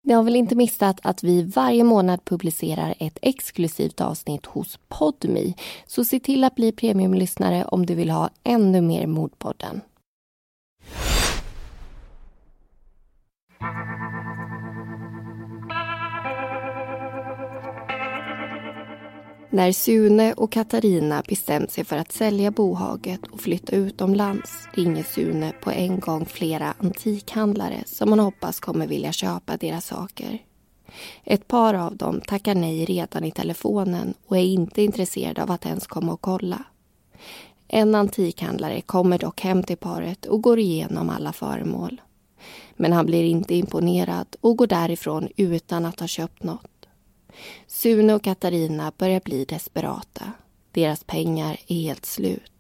Ni 0.04 0.14
har 0.14 0.24
väl 0.24 0.36
inte 0.36 0.56
missat 0.56 1.00
att 1.04 1.24
vi 1.24 1.44
varje 1.44 1.84
månad 1.84 2.26
publicerar 2.26 2.96
ett 3.00 3.18
exklusivt 3.22 4.02
avsnitt 4.02 4.46
hos 4.46 4.80
Podmi. 4.88 5.56
Så 5.88 6.06
se 6.06 6.20
till 6.20 6.44
att 6.44 6.56
bli 6.56 6.72
premiumlyssnare 6.72 7.66
om 7.66 7.86
du 7.86 7.96
vill 7.96 8.10
ha 8.10 8.30
ännu 8.44 8.82
mer 8.82 9.08
Mordpodden. 9.08 9.82
När 19.52 19.72
Sune 19.72 20.34
och 20.34 20.52
Katarina 20.52 21.24
bestämt 21.28 21.72
sig 21.72 21.84
för 21.84 21.98
att 21.98 22.12
sälja 22.12 22.52
bohaget 22.52 23.28
och 23.32 23.40
flytta 23.40 23.76
utomlands 23.76 24.68
ringer 24.74 25.04
Sune 25.04 25.54
på 25.62 25.72
en 25.72 26.00
gång 26.00 26.26
flera 26.26 26.74
antikhandlare 26.78 27.84
som 27.86 28.10
han 28.10 28.20
hoppas 28.20 28.60
kommer 28.60 28.88
vilja 28.88 29.12
köpa 29.12 29.58
deras 29.58 29.86
saker. 29.86 30.40
Ett 31.24 31.48
par 31.48 31.74
av 31.74 31.98
dem 31.98 32.22
tackar 32.22 32.56
nej 32.56 32.86
redan 32.86 33.24
i 33.24 33.32
telefonen 33.32 34.14
och 34.28 34.38
är 34.38 34.44
inte 34.44 34.82
intresserade 34.82 35.44
av 35.44 35.52
att 35.52 35.66
ens 35.66 35.88
komma 35.88 36.14
och 36.14 36.22
kolla. 36.22 36.64
En 37.68 37.96
antikhandlare 37.96 38.82
kommer 38.82 39.18
dock 39.18 39.42
hem 39.42 39.64
till 39.64 39.78
paret 39.78 40.26
och 40.26 40.42
går 40.42 40.60
igenom 40.60 41.10
alla 41.10 41.34
föremål. 41.34 42.02
Men 42.82 42.94
han 42.94 43.06
blir 43.06 43.24
inte 43.24 43.56
imponerad 43.56 44.36
och 44.42 44.58
går 44.58 44.68
därifrån 44.68 45.30
utan 45.36 45.86
att 45.86 46.00
ha 46.00 46.08
köpt 46.08 46.44
något. 46.44 46.88
Sune 47.68 48.14
och 48.14 48.24
Katarina 48.24 48.92
börjar 48.98 49.22
bli 49.26 49.46
desperata. 49.46 50.32
Deras 50.72 51.04
pengar 51.04 51.58
är 51.68 51.76
helt 51.76 52.06
slut. 52.06 52.52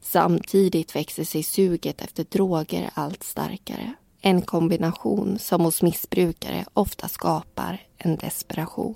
Samtidigt 0.00 0.96
växer 0.96 1.24
sig 1.24 1.42
suget 1.42 2.00
efter 2.00 2.24
droger 2.24 2.90
allt 2.94 3.22
starkare. 3.22 3.92
En 4.20 4.42
kombination 4.42 5.38
som 5.38 5.60
hos 5.60 5.82
missbrukare 5.82 6.64
ofta 6.74 7.08
skapar 7.08 7.82
en 7.96 8.16
desperation. 8.16 8.94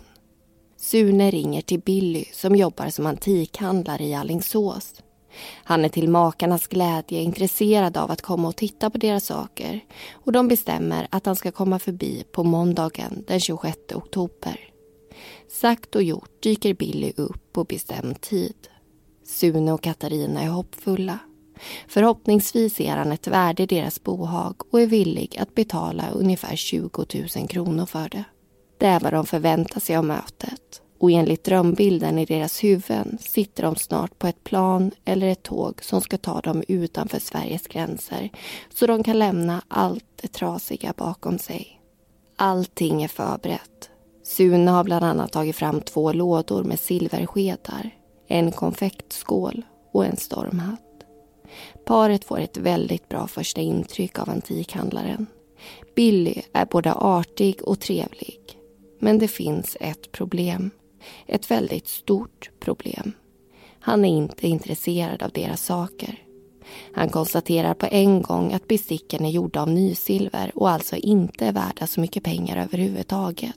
Sune 0.77 1.31
ringer 1.31 1.63
till 1.63 1.81
Billy 1.81 2.25
som 2.33 2.57
jobbar 2.57 2.89
som 2.89 3.07
antikhandlare 3.07 4.05
i 4.05 4.15
Allingsås. 4.15 4.95
Han 5.65 5.85
är 5.85 5.89
till 5.89 6.09
makarnas 6.09 6.67
glädje 6.67 7.21
intresserad 7.21 7.97
av 7.97 8.11
att 8.11 8.23
komma 8.23 8.49
och 8.49 8.57
titta 8.57 8.91
på 8.91 8.99
deras 8.99 9.25
saker 9.25 9.81
och 10.13 10.33
de 10.33 10.49
bestämmer 10.49 11.07
att 11.11 11.27
han 11.27 11.37
ska 11.37 11.51
komma 11.51 11.79
förbi 11.79 12.25
på 12.33 12.45
måndagen 12.45 13.25
den 13.27 13.41
26 13.41 13.79
oktober. 13.95 14.61
Sagt 15.51 15.97
och 15.97 16.03
gjort 16.03 16.43
dyker 16.43 16.75
Billy 16.75 17.13
upp 17.17 17.53
på 17.53 17.65
bestämd 17.65 18.21
tid. 18.21 18.69
Sune 19.25 19.73
och 19.73 19.83
Katarina 19.83 20.43
är 20.43 20.49
hoppfulla. 20.49 21.19
Förhoppningsvis 21.89 22.75
ser 22.75 22.97
han 22.97 23.13
ett 23.13 23.27
värde 23.27 23.63
i 23.63 23.67
deras 23.67 24.03
bohag 24.03 24.55
och 24.73 24.81
är 24.81 24.87
villig 24.87 25.39
att 25.39 25.55
betala 25.55 26.11
ungefär 26.11 26.57
20 26.57 27.07
000 27.37 27.49
kronor 27.49 27.87
för 27.87 28.09
det. 28.09 28.25
Det 28.79 28.87
är 28.87 29.01
vad 29.01 29.13
de 29.13 29.27
förväntar 29.27 29.81
sig 29.81 29.97
av 29.97 30.05
mötet. 30.05 30.82
Och 31.03 31.11
enligt 31.11 31.45
drömbilden 31.45 32.19
i 32.19 32.25
deras 32.25 32.65
huvuden 32.65 33.19
sitter 33.21 33.63
de 33.63 33.77
snart 33.77 34.19
på 34.19 34.27
ett 34.27 34.45
plan 34.45 34.91
eller 35.05 35.29
ett 35.29 35.43
tåg 35.43 35.85
som 35.85 36.01
ska 36.01 36.19
ta 36.19 36.41
dem 36.41 36.63
utanför 36.69 37.19
Sveriges 37.19 37.67
gränser 37.67 38.31
så 38.75 38.87
de 38.87 39.03
kan 39.03 39.19
lämna 39.19 39.63
allt 39.69 40.05
det 40.23 40.29
trasiga 40.29 40.95
bakom 40.97 41.39
sig. 41.39 41.81
Allting 42.37 43.03
är 43.03 43.09
förberett. 43.09 43.91
Sune 44.25 44.71
har 44.71 44.85
bland 44.85 45.05
annat 45.05 45.33
tagit 45.33 45.57
fram 45.57 45.81
två 45.81 46.13
lådor 46.13 46.65
med 46.65 46.81
silverskedar, 46.81 47.91
en 48.29 48.53
konfektskål 48.53 49.63
och 49.93 50.07
en 50.07 50.17
stormhatt. 50.17 51.05
Paret 51.85 52.25
får 52.25 52.41
ett 52.41 52.57
väldigt 52.57 53.09
bra 53.09 53.27
första 53.27 53.61
intryck 53.61 54.19
av 54.19 54.31
antikhandlaren. 54.31 55.27
Billy 55.97 56.43
är 56.53 56.67
både 56.67 56.93
artig 56.93 57.63
och 57.63 57.81
trevlig. 57.81 58.39
Men 59.01 59.19
det 59.19 59.29
finns 59.29 59.77
ett 59.81 60.13
problem. 60.13 60.71
Ett 61.27 61.51
väldigt 61.51 61.89
stort 61.89 62.51
problem. 62.61 63.13
Han 63.81 64.05
är 64.05 64.17
inte 64.17 64.49
intresserad 64.49 65.23
av 65.23 65.31
deras 65.31 65.65
saker. 65.65 66.19
Han 66.95 67.09
konstaterar 67.09 67.75
på 67.75 67.87
en 67.91 68.23
gång 68.23 68.53
att 68.53 68.69
besticken 68.69 69.25
är 69.25 69.31
gjorda 69.31 69.63
av 69.63 69.69
nysilver 69.69 70.53
och 70.55 70.71
alltså 70.71 70.97
inte 70.97 71.47
är 71.47 71.53
värda 71.53 71.87
så 71.87 72.01
mycket 72.01 72.25
pengar 72.25 72.57
överhuvudtaget. 72.57 73.57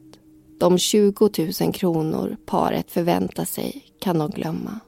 De 0.60 0.78
20 0.78 1.30
000 1.62 1.74
kronor 1.74 2.38
paret 2.46 2.92
förväntar 2.92 3.46
sig 3.46 3.86
kan 4.00 4.18
de 4.18 4.30
glömma. 4.30 4.80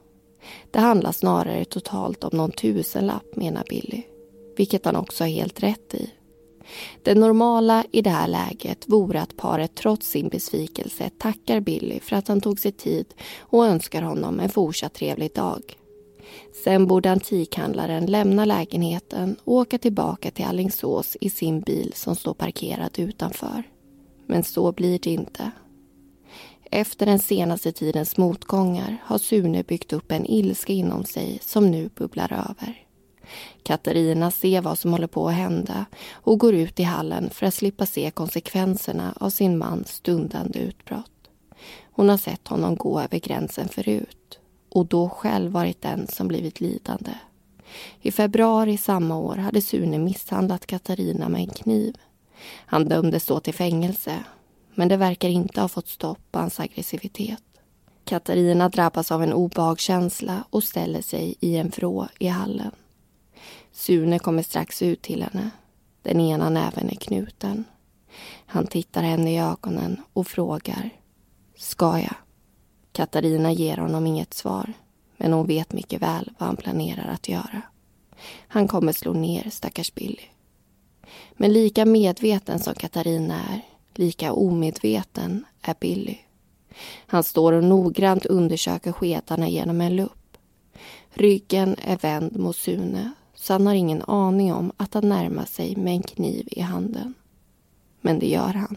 Det 0.70 0.78
handlar 0.78 1.12
snarare 1.12 1.64
totalt 1.64 2.24
om 2.24 2.36
någon 2.36 2.52
tusenlapp, 2.52 3.36
menar 3.36 3.64
Billy. 3.68 4.02
Vilket 4.56 4.84
han 4.84 4.96
också 4.96 5.24
har 5.24 5.28
helt 5.28 5.62
rätt 5.62 5.94
i. 5.94 6.10
Det 7.02 7.14
normala 7.14 7.84
i 7.92 8.02
det 8.02 8.10
här 8.10 8.28
läget 8.28 8.84
vore 8.86 9.20
att 9.20 9.36
paret 9.36 9.74
trots 9.74 10.10
sin 10.10 10.28
besvikelse 10.28 11.10
tackar 11.18 11.60
Billy 11.60 12.00
för 12.00 12.16
att 12.16 12.28
han 12.28 12.40
tog 12.40 12.58
sig 12.60 12.72
tid 12.72 13.06
och 13.40 13.66
önskar 13.66 14.02
honom 14.02 14.40
en 14.40 14.48
fortsatt 14.48 14.94
trevlig 14.94 15.34
dag. 15.34 15.78
Sen 16.64 16.86
borde 16.86 17.10
antikhandlaren 17.10 18.06
lämna 18.06 18.44
lägenheten 18.44 19.36
och 19.44 19.54
åka 19.54 19.78
tillbaka 19.78 20.30
till 20.30 20.44
Allingsås 20.44 21.16
i 21.20 21.30
sin 21.30 21.60
bil 21.60 21.92
som 21.96 22.16
står 22.16 22.34
parkerad 22.34 22.98
utanför. 22.98 23.62
Men 24.26 24.44
så 24.44 24.72
blir 24.72 24.98
det 24.98 25.10
inte. 25.10 25.50
Efter 26.70 27.06
den 27.06 27.18
senaste 27.18 27.72
tidens 27.72 28.16
motgångar 28.16 28.96
har 29.04 29.18
Sune 29.18 29.62
byggt 29.62 29.92
upp 29.92 30.12
en 30.12 30.26
ilska 30.26 30.72
inom 30.72 31.04
sig 31.04 31.38
som 31.42 31.70
nu 31.70 31.90
bubblar 31.94 32.32
över. 32.32 32.87
Katarina 33.62 34.30
ser 34.30 34.60
vad 34.60 34.78
som 34.78 34.92
håller 34.92 35.06
på 35.06 35.28
att 35.28 35.34
hända 35.34 35.86
och 36.12 36.38
går 36.38 36.54
ut 36.54 36.80
i 36.80 36.82
hallen 36.82 37.30
för 37.30 37.46
att 37.46 37.54
slippa 37.54 37.86
se 37.86 38.10
konsekvenserna 38.10 39.14
av 39.20 39.30
sin 39.30 39.58
mans 39.58 39.88
stundande 39.88 40.58
utbrott. 40.58 41.10
Hon 41.92 42.08
har 42.08 42.16
sett 42.16 42.48
honom 42.48 42.76
gå 42.76 43.00
över 43.00 43.18
gränsen 43.18 43.68
förut 43.68 44.38
och 44.68 44.86
då 44.86 45.08
själv 45.08 45.52
varit 45.52 45.82
den 45.82 46.06
som 46.06 46.28
blivit 46.28 46.60
lidande. 46.60 47.10
I 48.00 48.12
februari 48.12 48.76
samma 48.76 49.18
år 49.18 49.36
hade 49.36 49.62
Sune 49.62 49.98
misshandlat 49.98 50.66
Katarina 50.66 51.28
med 51.28 51.40
en 51.40 51.50
kniv. 51.50 51.96
Han 52.66 52.88
dömdes 52.88 53.26
då 53.26 53.40
till 53.40 53.54
fängelse 53.54 54.24
men 54.74 54.88
det 54.88 54.96
verkar 54.96 55.28
inte 55.28 55.60
ha 55.60 55.68
fått 55.68 55.88
stopp 55.88 56.18
på 56.30 56.38
hans 56.38 56.60
aggressivitet. 56.60 57.42
Katarina 58.04 58.68
drabbas 58.68 59.12
av 59.12 59.22
en 59.22 59.32
obehagskänsla 59.32 60.44
och 60.50 60.64
ställer 60.64 61.02
sig 61.02 61.34
i 61.40 61.56
en 61.56 61.68
vrå 61.68 62.08
i 62.18 62.26
hallen. 62.26 62.70
Sune 63.78 64.18
kommer 64.18 64.42
strax 64.42 64.82
ut 64.82 65.02
till 65.02 65.22
henne. 65.22 65.50
Den 66.02 66.20
ena 66.20 66.50
näven 66.50 66.90
är 66.90 66.94
knuten. 66.94 67.64
Han 68.46 68.66
tittar 68.66 69.02
henne 69.02 69.34
i 69.34 69.38
ögonen 69.38 70.02
och 70.12 70.26
frågar. 70.26 70.90
Ska 71.56 71.98
jag? 71.98 72.14
Katarina 72.92 73.52
ger 73.52 73.76
honom 73.76 74.06
inget 74.06 74.34
svar, 74.34 74.72
men 75.16 75.32
hon 75.32 75.46
vet 75.46 75.72
mycket 75.72 76.02
väl 76.02 76.30
vad 76.38 76.46
han 76.46 76.56
planerar 76.56 77.08
att 77.08 77.28
göra. 77.28 77.62
Han 78.48 78.68
kommer 78.68 78.92
slå 78.92 79.12
ner 79.12 79.50
stackars 79.50 79.94
Billy. 79.94 80.24
Men 81.32 81.52
lika 81.52 81.84
medveten 81.84 82.58
som 82.58 82.74
Katarina 82.74 83.34
är, 83.34 83.62
lika 83.94 84.32
omedveten 84.32 85.44
är 85.62 85.74
Billy. 85.80 86.18
Han 87.06 87.24
står 87.24 87.52
och 87.52 87.64
noggrant 87.64 88.26
undersöker 88.26 88.92
skedarna 88.92 89.48
genom 89.48 89.80
en 89.80 89.96
lupp. 89.96 90.36
Ryggen 91.10 91.76
är 91.82 91.96
vänd 91.96 92.36
mot 92.36 92.56
Sune 92.56 93.12
så 93.40 93.52
han 93.54 93.66
har 93.66 93.74
ingen 93.74 94.02
aning 94.02 94.52
om 94.52 94.72
att 94.76 94.94
han 94.94 95.08
närmar 95.08 95.44
sig 95.44 95.76
med 95.76 95.92
en 95.92 96.02
kniv 96.02 96.48
i 96.50 96.60
handen. 96.60 97.14
Men 98.00 98.18
det 98.18 98.26
gör 98.26 98.52
han. 98.52 98.76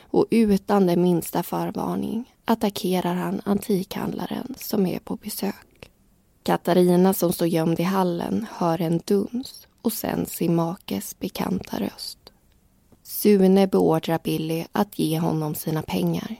Och 0.00 0.26
utan 0.30 0.86
den 0.86 1.02
minsta 1.02 1.42
förvarning 1.42 2.32
attackerar 2.44 3.14
han 3.14 3.40
antikhandlaren 3.44 4.54
som 4.58 4.86
är 4.86 4.98
på 4.98 5.16
besök. 5.16 5.90
Katarina 6.42 7.14
som 7.14 7.32
står 7.32 7.48
gömd 7.48 7.80
i 7.80 7.82
hallen 7.82 8.46
hör 8.50 8.80
en 8.80 9.00
duns 9.04 9.66
och 9.82 9.92
sen 9.92 10.26
sin 10.26 10.54
makes 10.54 11.18
bekanta 11.18 11.80
röst. 11.80 12.18
Sune 13.02 13.66
beordrar 13.66 14.20
Billy 14.24 14.64
att 14.72 14.98
ge 14.98 15.18
honom 15.18 15.54
sina 15.54 15.82
pengar. 15.82 16.36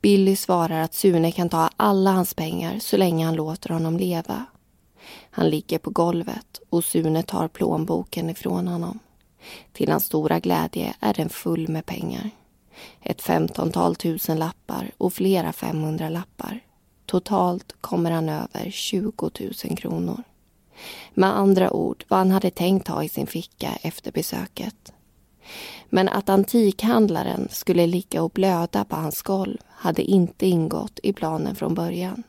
Billy 0.00 0.36
svarar 0.36 0.80
att 0.80 0.94
Sune 0.94 1.32
kan 1.32 1.48
ta 1.48 1.70
alla 1.76 2.10
hans 2.10 2.34
pengar 2.34 2.78
så 2.78 2.96
länge 2.96 3.24
han 3.24 3.34
låter 3.34 3.68
honom 3.68 3.96
leva. 3.96 4.46
Han 5.36 5.50
ligger 5.50 5.78
på 5.78 5.90
golvet 5.90 6.60
och 6.70 6.84
Sune 6.84 7.22
tar 7.22 7.48
plånboken 7.48 8.30
ifrån 8.30 8.68
honom. 8.68 8.98
Till 9.72 9.90
hans 9.90 10.04
stora 10.04 10.40
glädje 10.40 10.94
är 11.00 11.14
den 11.14 11.28
full 11.28 11.68
med 11.68 11.86
pengar. 11.86 12.30
Ett 13.02 13.22
femtontal 13.22 13.96
tusen 13.96 14.38
lappar 14.38 14.90
och 14.98 15.12
flera 15.12 15.52
500 15.52 16.08
lappar. 16.08 16.60
Totalt 17.06 17.74
kommer 17.80 18.10
han 18.10 18.28
över 18.28 18.70
20 18.70 19.30
000 19.64 19.76
kronor. 19.76 20.22
Med 21.14 21.36
andra 21.36 21.72
ord 21.72 22.04
vad 22.08 22.18
han 22.18 22.30
hade 22.30 22.50
tänkt 22.50 22.88
ha 22.88 23.04
i 23.04 23.08
sin 23.08 23.26
ficka 23.26 23.78
efter 23.82 24.12
besöket. 24.12 24.92
Men 25.88 26.08
att 26.08 26.28
antikhandlaren 26.28 27.48
skulle 27.50 27.86
ligga 27.86 28.22
och 28.22 28.30
blöda 28.30 28.84
på 28.84 28.96
hans 28.96 29.22
golv 29.22 29.58
hade 29.68 30.02
inte 30.02 30.46
ingått 30.46 31.00
i 31.02 31.12
planen 31.12 31.54
från 31.54 31.74
början. 31.74 32.22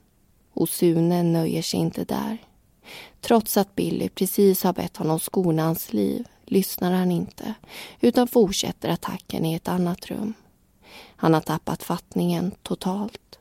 Och 0.53 0.69
Sune 0.69 1.23
nöjer 1.23 1.61
sig 1.61 1.79
inte 1.79 2.03
där. 2.03 2.37
Trots 3.25 3.57
att 3.57 3.75
Billy 3.75 4.09
precis 4.09 4.63
har 4.63 4.73
bett 4.73 4.97
honom 4.97 5.19
skona 5.19 5.63
hans 5.63 5.93
liv 5.93 6.27
lyssnar 6.45 6.91
han 6.91 7.11
inte 7.11 7.53
utan 8.01 8.27
fortsätter 8.27 8.89
attacken 8.89 9.45
i 9.45 9.53
ett 9.53 9.67
annat 9.67 10.05
rum. 10.05 10.33
Han 11.15 11.33
har 11.33 11.41
tappat 11.41 11.83
fattningen 11.83 12.51
totalt. 12.63 13.39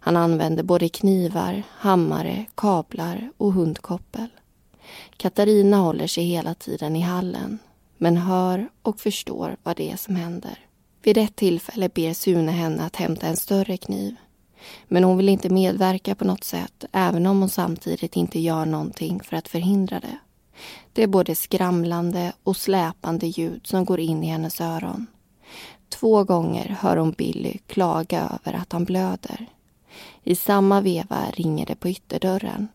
Han 0.00 0.16
använder 0.16 0.62
både 0.62 0.88
knivar, 0.88 1.62
hammare, 1.70 2.44
kablar 2.54 3.32
och 3.36 3.52
hundkoppel. 3.52 4.28
Katarina 5.16 5.76
håller 5.76 6.06
sig 6.06 6.24
hela 6.24 6.54
tiden 6.54 6.96
i 6.96 7.00
hallen 7.00 7.58
men 7.96 8.16
hör 8.16 8.68
och 8.82 9.00
förstår 9.00 9.56
vad 9.62 9.76
det 9.76 9.90
är 9.90 9.96
som 9.96 10.16
händer. 10.16 10.58
Vid 11.02 11.18
ett 11.18 11.36
tillfälle 11.36 11.88
ber 11.88 12.12
Sune 12.12 12.52
henne 12.52 12.82
att 12.82 12.96
hämta 12.96 13.26
en 13.26 13.36
större 13.36 13.76
kniv. 13.76 14.16
Men 14.88 15.04
hon 15.04 15.16
vill 15.16 15.28
inte 15.28 15.48
medverka 15.48 16.14
på 16.14 16.24
något 16.24 16.44
sätt 16.44 16.84
även 16.92 17.26
om 17.26 17.40
hon 17.40 17.48
samtidigt 17.48 18.16
inte 18.16 18.40
gör 18.40 18.66
någonting 18.66 19.20
för 19.20 19.36
att 19.36 19.48
förhindra 19.48 20.00
det. 20.00 20.18
Det 20.92 21.02
är 21.02 21.06
både 21.06 21.34
skramlande 21.34 22.32
och 22.42 22.56
släpande 22.56 23.26
ljud 23.26 23.66
som 23.66 23.84
går 23.84 24.00
in 24.00 24.24
i 24.24 24.26
hennes 24.26 24.60
öron. 24.60 25.06
Två 25.88 26.24
gånger 26.24 26.76
hör 26.80 26.96
hon 26.96 27.10
Billy 27.10 27.58
klaga 27.66 28.20
över 28.20 28.58
att 28.58 28.72
han 28.72 28.84
blöder. 28.84 29.46
I 30.24 30.34
samma 30.34 30.80
veva 30.80 31.18
ringer 31.32 31.66
det 31.66 31.74
på 31.74 31.88
ytterdörren. 31.88 32.68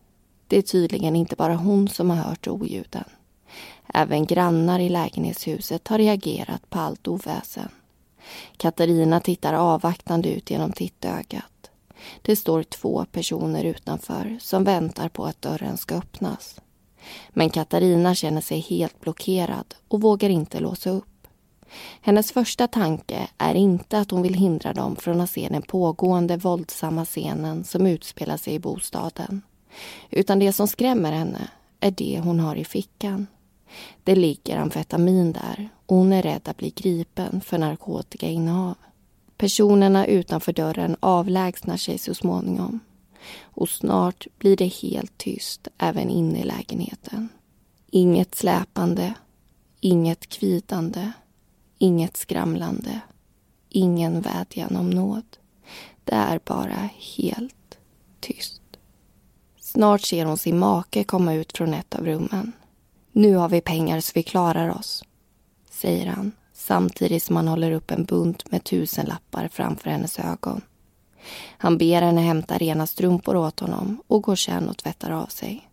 Det 0.48 0.58
är 0.58 0.62
tydligen 0.62 1.16
inte 1.16 1.36
bara 1.36 1.54
hon 1.54 1.88
som 1.88 2.10
har 2.10 2.16
hört 2.16 2.48
oljuden. 2.48 3.04
Även 3.94 4.26
grannar 4.26 4.80
i 4.80 4.88
lägenhetshuset 4.88 5.88
har 5.88 5.98
reagerat 5.98 6.70
på 6.70 6.78
allt 6.78 7.08
oväsen. 7.08 7.68
Katarina 8.56 9.20
tittar 9.20 9.54
avvaktande 9.54 10.28
ut 10.28 10.50
genom 10.50 10.72
tittögat. 10.72 11.53
Det 12.22 12.36
står 12.36 12.62
två 12.62 13.04
personer 13.12 13.64
utanför 13.64 14.38
som 14.40 14.64
väntar 14.64 15.08
på 15.08 15.24
att 15.24 15.42
dörren 15.42 15.76
ska 15.76 15.94
öppnas. 15.94 16.60
Men 17.30 17.50
Katarina 17.50 18.14
känner 18.14 18.40
sig 18.40 18.60
helt 18.60 19.00
blockerad 19.00 19.74
och 19.88 20.00
vågar 20.00 20.28
inte 20.28 20.60
låsa 20.60 20.90
upp. 20.90 21.04
Hennes 22.00 22.32
första 22.32 22.68
tanke 22.68 23.28
är 23.38 23.54
inte 23.54 23.98
att 23.98 24.10
hon 24.10 24.22
vill 24.22 24.34
hindra 24.34 24.72
dem 24.72 24.96
från 24.96 25.20
att 25.20 25.30
se 25.30 25.48
den 25.48 25.62
pågående 25.62 26.36
våldsamma 26.36 27.04
scenen 27.04 27.64
som 27.64 27.86
utspelar 27.86 28.36
sig 28.36 28.54
i 28.54 28.58
bostaden. 28.58 29.42
Utan 30.10 30.38
det 30.38 30.52
som 30.52 30.68
skrämmer 30.68 31.12
henne 31.12 31.48
är 31.80 31.90
det 31.90 32.20
hon 32.24 32.40
har 32.40 32.56
i 32.56 32.64
fickan. 32.64 33.26
Det 34.04 34.16
ligger 34.16 34.56
amfetamin 34.56 35.32
där 35.32 35.68
och 35.86 35.96
hon 35.96 36.12
är 36.12 36.22
rädd 36.22 36.48
att 36.48 36.56
bli 36.56 36.70
gripen 36.70 37.40
för 37.40 37.58
narkotikainnehav. 37.58 38.74
Personerna 39.36 40.06
utanför 40.06 40.52
dörren 40.52 40.96
avlägsnar 41.00 41.76
sig 41.76 41.98
så 41.98 42.14
småningom 42.14 42.80
och 43.42 43.68
snart 43.68 44.26
blir 44.38 44.56
det 44.56 44.66
helt 44.66 45.18
tyst 45.18 45.68
även 45.78 46.10
inne 46.10 46.40
i 46.40 46.44
lägenheten. 46.44 47.28
Inget 47.90 48.34
släpande, 48.34 49.14
inget 49.80 50.26
kvidande, 50.26 51.12
inget 51.78 52.16
skramlande, 52.16 53.00
ingen 53.68 54.20
vädjan 54.20 54.76
om 54.76 54.90
nåd. 54.90 55.36
Det 56.04 56.14
är 56.14 56.40
bara 56.44 56.88
helt 57.16 57.78
tyst. 58.20 58.62
Snart 59.58 60.00
ser 60.00 60.24
hon 60.24 60.38
sin 60.38 60.58
make 60.58 61.04
komma 61.04 61.34
ut 61.34 61.56
från 61.56 61.74
ett 61.74 61.94
av 61.94 62.06
rummen. 62.06 62.52
Nu 63.12 63.34
har 63.34 63.48
vi 63.48 63.60
pengar 63.60 64.00
så 64.00 64.12
vi 64.14 64.22
klarar 64.22 64.78
oss, 64.78 65.04
säger 65.70 66.06
han 66.06 66.32
samtidigt 66.66 67.22
som 67.22 67.36
han 67.36 67.48
håller 67.48 67.72
upp 67.72 67.90
en 67.90 68.04
bunt 68.04 68.50
med 68.50 68.64
tusenlappar 68.64 69.48
framför 69.48 69.90
hennes 69.90 70.18
ögon. 70.18 70.60
Han 71.58 71.78
ber 71.78 72.02
henne 72.02 72.20
hämta 72.20 72.58
rena 72.58 72.86
strumpor 72.86 73.36
åt 73.36 73.60
honom 73.60 74.02
och 74.06 74.22
går 74.22 74.36
sen 74.36 74.68
och 74.68 74.76
tvättar 74.76 75.10
av 75.10 75.26
sig. 75.26 75.68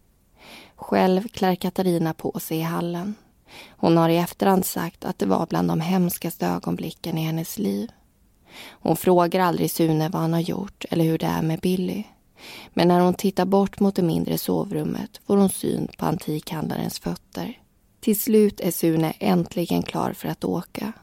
Själv 0.76 1.28
klär 1.28 1.56
Katarina 1.56 2.14
på 2.14 2.40
sig 2.40 2.58
i 2.58 2.62
hallen. 2.62 3.16
Hon 3.70 3.98
har 3.98 4.10
i 4.10 4.18
efterhand 4.18 4.66
sagt 4.66 5.06
att 5.06 5.20
det 5.20 5.26
var 5.26 5.46
bland 5.46 5.68
de 5.68 5.82
hemskaste 5.82 6.48
ögonblicken 6.48 7.18
i 7.18 7.22
hennes 7.22 7.58
liv. 7.58 7.92
Hon 8.70 8.98
frågar 8.98 9.40
aldrig 9.40 9.72
Sune 9.72 10.10
vad 10.10 10.22
han 10.22 10.34
har 10.34 10.40
gjort 10.40 10.86
eller 10.90 11.06
hur 11.06 11.18
det 11.18 11.26
är 11.26 11.42
med 11.42 11.60
Billy. 11.60 12.04
Men 12.74 12.88
när 12.88 13.00
hon 13.00 13.14
tittar 13.14 13.46
bort 13.46 13.80
mot 13.80 13.96
det 13.96 14.02
mindre 14.02 14.38
sovrummet 14.38 15.22
får 15.28 15.38
hon 15.38 15.50
syn 15.50 15.88
på 15.98 16.06
antikhandlarens 16.06 17.00
fötter. 17.00 17.58
Till 18.02 18.20
slut 18.20 18.60
är 18.60 18.72
Sune 18.72 19.14
äntligen 19.20 19.84
klar 19.84 20.14
för 20.14 20.28
att 20.30 20.44
åka 20.44 20.94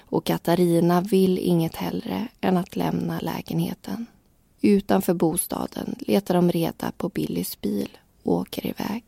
och 0.00 0.24
Katarina 0.24 1.00
vill 1.00 1.38
inget 1.38 1.76
hellre 1.76 2.28
än 2.40 2.56
att 2.56 2.76
lämna 2.76 3.20
lägenheten. 3.20 4.06
Utanför 4.60 5.14
bostaden 5.14 5.94
letar 5.98 6.34
de 6.34 6.52
reda 6.52 6.92
på 6.96 7.08
Billys 7.08 7.60
bil 7.60 7.98
och 8.22 8.32
åker 8.32 8.66
iväg. 8.66 9.04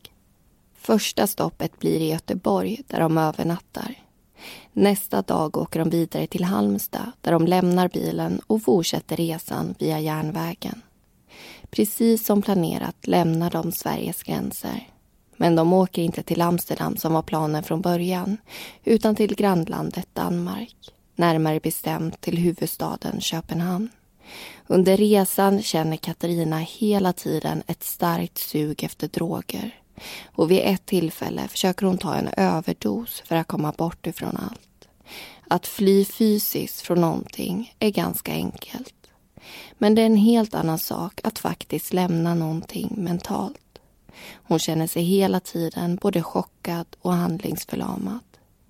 Första 0.75 1.27
stoppet 1.27 1.79
blir 1.79 1.99
i 1.99 2.09
Göteborg 2.09 2.81
där 2.87 2.99
de 2.99 3.17
övernattar. 3.17 3.95
Nästa 4.73 5.21
dag 5.21 5.57
åker 5.57 5.79
de 5.79 5.89
vidare 5.89 6.27
till 6.27 6.43
Halmstad 6.43 7.11
där 7.21 7.31
de 7.31 7.47
lämnar 7.47 7.89
bilen 7.89 8.41
och 8.47 8.63
fortsätter 8.63 9.17
resan 9.17 9.75
via 9.79 9.99
järnvägen. 9.99 10.81
Precis 11.69 12.25
som 12.25 12.41
planerat 12.41 13.07
lämnar 13.07 13.51
de 13.51 13.71
Sveriges 13.71 14.23
gränser. 14.23 14.94
Men 15.37 15.55
de 15.55 15.73
åker 15.73 16.01
inte 16.01 16.23
till 16.23 16.41
Amsterdam 16.41 16.97
som 16.97 17.13
var 17.13 17.21
planen 17.21 17.63
från 17.63 17.81
början 17.81 18.37
utan 18.83 19.15
till 19.15 19.35
grannlandet 19.35 20.07
Danmark. 20.13 20.75
Närmare 21.15 21.59
bestämt 21.59 22.21
till 22.21 22.37
huvudstaden 22.37 23.21
Köpenhamn. 23.21 23.89
Under 24.67 24.97
resan 24.97 25.61
känner 25.61 25.97
Katarina 25.97 26.59
hela 26.59 27.13
tiden 27.13 27.63
ett 27.67 27.83
starkt 27.83 28.37
sug 28.37 28.83
efter 28.83 29.07
droger. 29.07 29.79
Och 30.25 30.51
vid 30.51 30.61
ett 30.63 30.85
tillfälle 30.85 31.47
försöker 31.47 31.85
hon 31.85 31.97
ta 31.97 32.15
en 32.15 32.29
överdos 32.37 33.23
för 33.25 33.35
att 33.35 33.47
komma 33.47 33.71
bort 33.71 34.07
ifrån 34.07 34.37
allt. 34.37 34.87
Att 35.47 35.67
fly 35.67 36.05
fysiskt 36.05 36.81
från 36.81 37.01
någonting 37.01 37.73
är 37.79 37.89
ganska 37.89 38.31
enkelt. 38.31 38.93
Men 39.77 39.95
det 39.95 40.01
är 40.01 40.05
en 40.05 40.15
helt 40.15 40.55
annan 40.55 40.79
sak 40.79 41.21
att 41.23 41.39
faktiskt 41.39 41.93
lämna 41.93 42.35
någonting 42.35 42.93
mentalt. 42.97 43.64
Hon 44.33 44.59
känner 44.59 44.87
sig 44.87 45.03
hela 45.03 45.39
tiden 45.39 45.95
både 45.95 46.23
chockad 46.23 46.87
och 47.01 47.13
handlingsförlamad. 47.13 48.19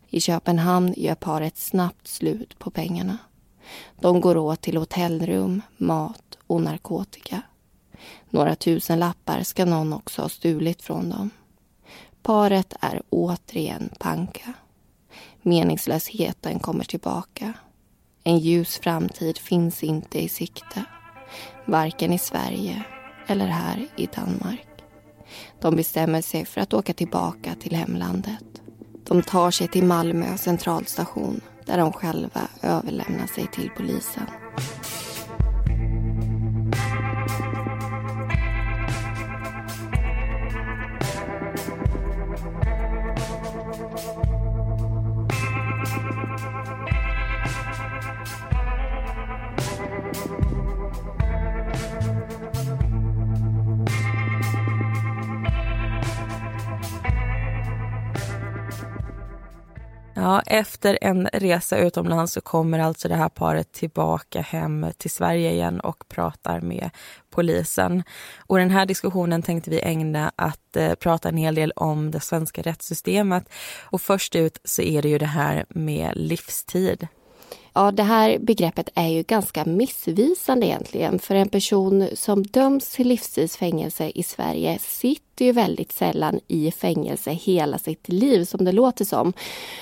I 0.09 0.21
Köpenhamn 0.21 0.93
gör 0.97 1.15
paret 1.15 1.57
snabbt 1.57 2.07
slut 2.07 2.59
på 2.59 2.69
pengarna. 2.71 3.17
De 3.99 4.21
går 4.21 4.37
åt 4.37 4.61
till 4.61 4.77
hotellrum, 4.77 5.61
mat 5.77 6.37
och 6.47 6.61
narkotika. 6.61 7.41
Några 8.29 8.55
tusen 8.55 8.99
lappar 8.99 9.43
ska 9.43 9.65
någon 9.65 9.93
också 9.93 10.21
ha 10.21 10.29
stulit 10.29 10.81
från 10.81 11.09
dem. 11.09 11.29
Paret 12.21 12.73
är 12.81 13.01
återigen 13.09 13.89
panka. 13.99 14.53
Meningslösheten 15.41 16.59
kommer 16.59 16.83
tillbaka. 16.83 17.53
En 18.23 18.39
ljus 18.39 18.79
framtid 18.83 19.37
finns 19.37 19.83
inte 19.83 20.23
i 20.23 20.29
sikte. 20.29 20.83
Varken 21.65 22.13
i 22.13 22.19
Sverige 22.19 22.83
eller 23.27 23.47
här 23.47 23.87
i 23.95 24.05
Danmark. 24.05 24.74
De 25.65 25.75
bestämmer 25.75 26.21
sig 26.21 26.45
för 26.45 26.61
att 26.61 26.73
åka 26.73 26.93
tillbaka 26.93 27.55
till 27.59 27.75
hemlandet. 27.75 28.61
De 29.03 29.23
tar 29.23 29.51
sig 29.51 29.67
till 29.67 29.85
Malmö 29.85 30.37
centralstation 30.37 31.41
där 31.65 31.77
de 31.77 31.93
själva 31.93 32.41
överlämnar 32.61 33.27
sig 33.27 33.47
till 33.47 33.69
polisen. 33.77 34.23
Ja, 60.25 60.41
efter 60.45 60.97
en 61.01 61.29
resa 61.33 61.77
utomlands 61.77 62.33
så 62.33 62.41
kommer 62.41 62.79
alltså 62.79 63.07
det 63.07 63.15
här 63.15 63.29
paret 63.29 63.71
tillbaka 63.71 64.41
hem 64.41 64.85
till 64.97 65.11
Sverige 65.11 65.51
igen 65.51 65.79
och 65.79 66.07
pratar 66.07 66.61
med 66.61 66.89
polisen. 67.29 68.03
Och 68.37 68.57
den 68.57 68.69
här 68.69 68.85
diskussionen 68.85 69.41
tänkte 69.41 69.69
vi 69.69 69.81
ägna 69.81 70.31
att 70.35 70.75
eh, 70.75 70.95
prata 70.95 71.29
en 71.29 71.37
hel 71.37 71.55
del 71.55 71.71
om 71.71 72.11
det 72.11 72.19
svenska 72.19 72.61
rättssystemet. 72.61 73.49
Och 73.81 74.01
först 74.01 74.35
ut 74.35 74.61
så 74.63 74.81
är 74.81 75.01
det 75.01 75.09
ju 75.09 75.17
det 75.17 75.25
här 75.25 75.65
med 75.69 76.11
livstid. 76.15 77.07
Ja, 77.77 77.91
det 77.91 78.03
här 78.03 78.39
begreppet 78.39 78.89
är 78.93 79.07
ju 79.07 79.23
ganska 79.23 79.65
missvisande 79.65 80.65
egentligen. 80.65 81.19
För 81.19 81.35
en 81.35 81.49
person 81.49 82.07
som 82.13 82.43
döms 82.43 82.89
till 82.89 83.07
livstidsfängelse 83.07 84.11
i 84.15 84.23
Sverige 84.23 84.79
sitter 84.81 85.45
ju 85.45 85.51
väldigt 85.51 85.91
sällan 85.91 86.39
i 86.47 86.71
fängelse 86.71 87.31
hela 87.31 87.77
sitt 87.77 88.09
liv 88.09 88.45
som 88.45 88.65
det 88.65 88.71
låter 88.71 89.05
som. 89.05 89.33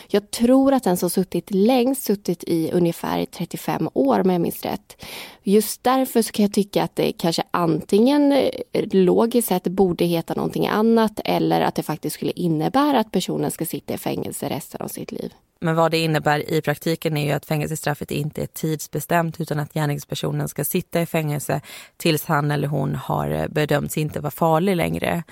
Jag 0.08 0.32
tror 0.32 0.74
att 0.74 0.84
den 0.84 0.98
som 0.98 1.10
suttit 1.10 1.52
längst 1.52 2.04
suttit 2.04 2.44
i 2.44 2.72
ungefär 2.72 3.26
35 3.26 3.90
år 3.94 4.20
om 4.20 4.30
jag 4.30 4.42
minns 4.42 4.64
rätt. 4.64 5.06
Just 5.44 5.84
därför 5.84 6.22
så 6.22 6.32
kan 6.32 6.44
jag 6.44 6.54
tycka 6.54 6.84
att 6.84 6.96
det 6.96 7.12
kanske 7.12 7.44
antingen 7.52 8.32
eh, 8.32 8.50
logiskt 8.92 9.48
sett 9.48 9.64
borde 9.64 10.06
heta 10.06 10.34
någonting 10.34 10.68
annat 10.68 11.20
eller 11.26 11.62
att 11.62 11.76
det 11.76 11.84
faktiskt 11.84 12.14
skulle 12.14 12.32
innebära 12.32 13.00
att 13.00 13.12
personen 13.12 13.52
ska 13.52 13.66
sitta 13.66 13.94
i 13.94 13.98
fängelse 13.98 14.50
resten 14.50 14.82
av 14.82 14.88
sitt 14.88 15.12
liv. 15.12 15.34
Men 15.63 15.76
vad 15.76 15.91
det 15.91 15.97
innebär 15.97 16.52
i 16.52 16.62
praktiken 16.62 17.17
är 17.17 17.26
ju 17.26 17.32
att 17.32 17.45
fängelsestraffet 17.45 18.12
inte 18.12 18.41
är 18.41 18.45
tidsbestämt 18.45 19.41
utan 19.41 19.60
att 19.60 19.73
gärningspersonen 19.73 20.47
ska 20.47 20.65
sitta 20.65 21.02
i 21.02 21.06
fängelse 21.06 21.62
tills 21.97 22.26
han 22.26 22.52
eller 22.52 22.67
hon 22.67 22.95
har 22.95 23.30
eh, 23.30 23.47
bedömts 23.47 23.97
inte 23.97 24.19
vara 24.19 24.32
farlig 24.32 24.76
längre. 24.76 25.23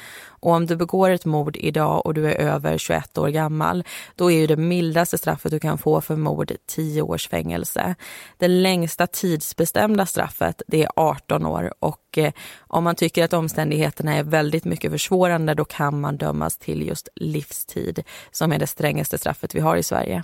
Och 0.41 0.51
om 0.51 0.65
du 0.65 0.75
begår 0.75 1.09
ett 1.09 1.25
mord 1.25 1.57
idag 1.57 2.05
och 2.05 2.13
du 2.13 2.31
är 2.31 2.35
över 2.35 2.77
21 2.77 3.17
år 3.17 3.27
gammal, 3.27 3.83
då 4.15 4.31
är 4.31 4.39
ju 4.39 4.47
det 4.47 4.55
mildaste 4.55 5.17
straffet 5.17 5.51
du 5.51 5.59
kan 5.59 5.77
få 5.77 6.01
för 6.01 6.15
mord 6.15 6.51
10 6.67 7.01
års 7.01 7.27
fängelse. 7.27 7.95
Det 8.37 8.47
längsta 8.47 9.07
tidsbestämda 9.07 10.05
straffet, 10.05 10.61
det 10.67 10.83
är 10.83 10.89
18 10.95 11.45
år 11.45 11.73
och 11.79 12.17
eh, 12.17 12.33
om 12.59 12.83
man 12.83 12.95
tycker 12.95 13.23
att 13.23 13.33
omständigheterna 13.33 14.15
är 14.15 14.23
väldigt 14.23 14.65
mycket 14.65 14.91
försvårande, 14.91 15.53
då 15.53 15.65
kan 15.65 16.01
man 16.01 16.17
dömas 16.17 16.57
till 16.57 16.87
just 16.87 17.07
livstid, 17.15 18.03
som 18.31 18.51
är 18.51 18.59
det 18.59 18.67
strängaste 18.67 19.17
straffet 19.17 19.55
vi 19.55 19.59
har 19.59 19.77
i 19.77 19.83
Sverige. 19.83 20.23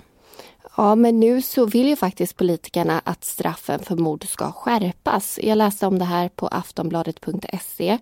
Ja, 0.76 0.94
men 0.94 1.20
nu 1.20 1.42
så 1.42 1.66
vill 1.66 1.88
ju 1.88 1.96
faktiskt 1.96 2.36
politikerna 2.36 3.00
att 3.04 3.24
straffen 3.24 3.80
för 3.80 3.96
mord 3.96 4.28
ska 4.28 4.52
skärpas. 4.52 5.38
Jag 5.42 5.58
läste 5.58 5.86
om 5.86 5.98
det 5.98 6.04
här 6.04 6.28
på 6.28 6.46
aftonbladet.se. 6.46 7.98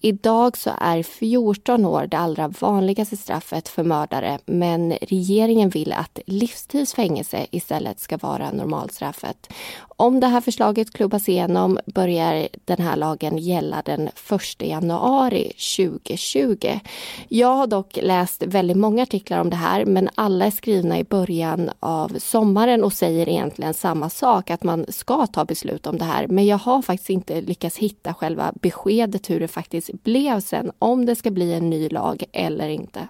Idag 0.00 0.56
så 0.56 0.70
är 0.80 1.02
14 1.02 1.84
år 1.84 2.06
det 2.06 2.18
allra 2.18 2.48
vanligaste 2.48 3.16
straffet 3.16 3.68
för 3.68 3.82
mördare 3.82 4.38
men 4.46 4.92
regeringen 4.92 5.68
vill 5.68 5.92
att 5.92 6.18
livstidsfängelse 6.26 7.46
istället 7.50 8.00
ska 8.00 8.16
vara 8.16 8.52
normalstraffet. 8.52 9.52
Om 9.96 10.20
det 10.20 10.26
här 10.26 10.40
förslaget 10.40 10.92
klubbas 10.92 11.28
igenom 11.28 11.78
börjar 11.86 12.48
den 12.64 12.78
här 12.78 12.96
lagen 12.96 13.38
gälla 13.38 13.82
den 13.84 14.08
1 14.08 14.12
januari 14.58 15.52
2020. 15.76 16.80
Jag 17.28 17.56
har 17.56 17.66
dock 17.66 17.98
läst 18.02 18.42
väldigt 18.42 18.76
många 18.76 19.02
artiklar 19.02 19.40
om 19.40 19.50
det 19.50 19.56
här 19.56 19.84
men 19.84 20.08
alla 20.14 20.46
är 20.46 20.50
skrivna 20.50 20.98
i 20.98 21.04
början 21.04 21.70
av 21.80 22.03
sommaren 22.18 22.84
och 22.84 22.92
säger 22.92 23.28
egentligen 23.28 23.74
samma 23.74 24.10
sak, 24.10 24.50
att 24.50 24.62
man 24.62 24.86
ska 24.88 25.26
ta 25.26 25.44
beslut 25.44 25.86
om 25.86 25.98
det 25.98 26.04
här. 26.04 26.26
Men 26.26 26.46
jag 26.46 26.58
har 26.58 26.82
faktiskt 26.82 27.10
inte 27.10 27.40
lyckats 27.40 27.76
hitta 27.76 28.14
själva 28.14 28.52
beskedet 28.62 29.30
hur 29.30 29.40
det 29.40 29.48
faktiskt 29.48 29.90
blev 29.92 30.40
sen, 30.40 30.72
om 30.78 31.06
det 31.06 31.16
ska 31.16 31.30
bli 31.30 31.52
en 31.52 31.70
ny 31.70 31.88
lag 31.88 32.24
eller 32.32 32.68
inte. 32.68 33.08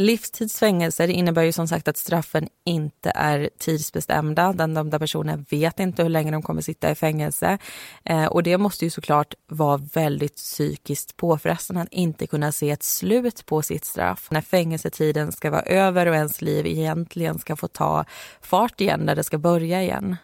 Livstidsfängelser 0.00 1.08
innebär 1.08 1.42
ju 1.42 1.52
som 1.52 1.68
sagt 1.68 1.88
att 1.88 1.96
straffen 1.96 2.48
inte 2.64 3.12
är 3.14 3.50
tidsbestämda. 3.58 4.52
Den 4.52 4.74
dömda 4.74 4.98
personen 4.98 5.46
vet 5.50 5.80
inte 5.80 6.02
hur 6.02 6.10
länge 6.10 6.30
de 6.30 6.42
kommer 6.42 6.62
sitta 6.62 6.90
i 6.90 6.94
fängelse. 6.94 7.58
Eh, 8.04 8.24
och 8.24 8.42
det 8.42 8.58
måste 8.58 8.84
ju 8.84 8.90
såklart 8.90 9.34
vara 9.46 9.76
väldigt 9.76 10.36
psykiskt 10.36 11.16
påfrestande 11.16 11.82
att 11.82 11.92
inte 11.92 12.26
kunna 12.26 12.52
se 12.52 12.70
ett 12.70 12.82
slut 12.82 13.46
på 13.46 13.62
sitt 13.62 13.84
straff. 13.84 14.28
När 14.30 14.40
fängelsetiden 14.40 15.32
ska 15.32 15.50
vara 15.50 15.62
över 15.62 16.06
och 16.06 16.14
ens 16.14 16.42
liv 16.42 16.66
egentligen 16.66 17.38
ska 17.38 17.56
få 17.56 17.68
ta 17.68 18.04
fart 18.40 18.80
igen, 18.80 19.00
när 19.00 19.16
det 19.16 19.24
ska 19.24 19.38
börja 19.38 19.82
igen. 19.82 20.16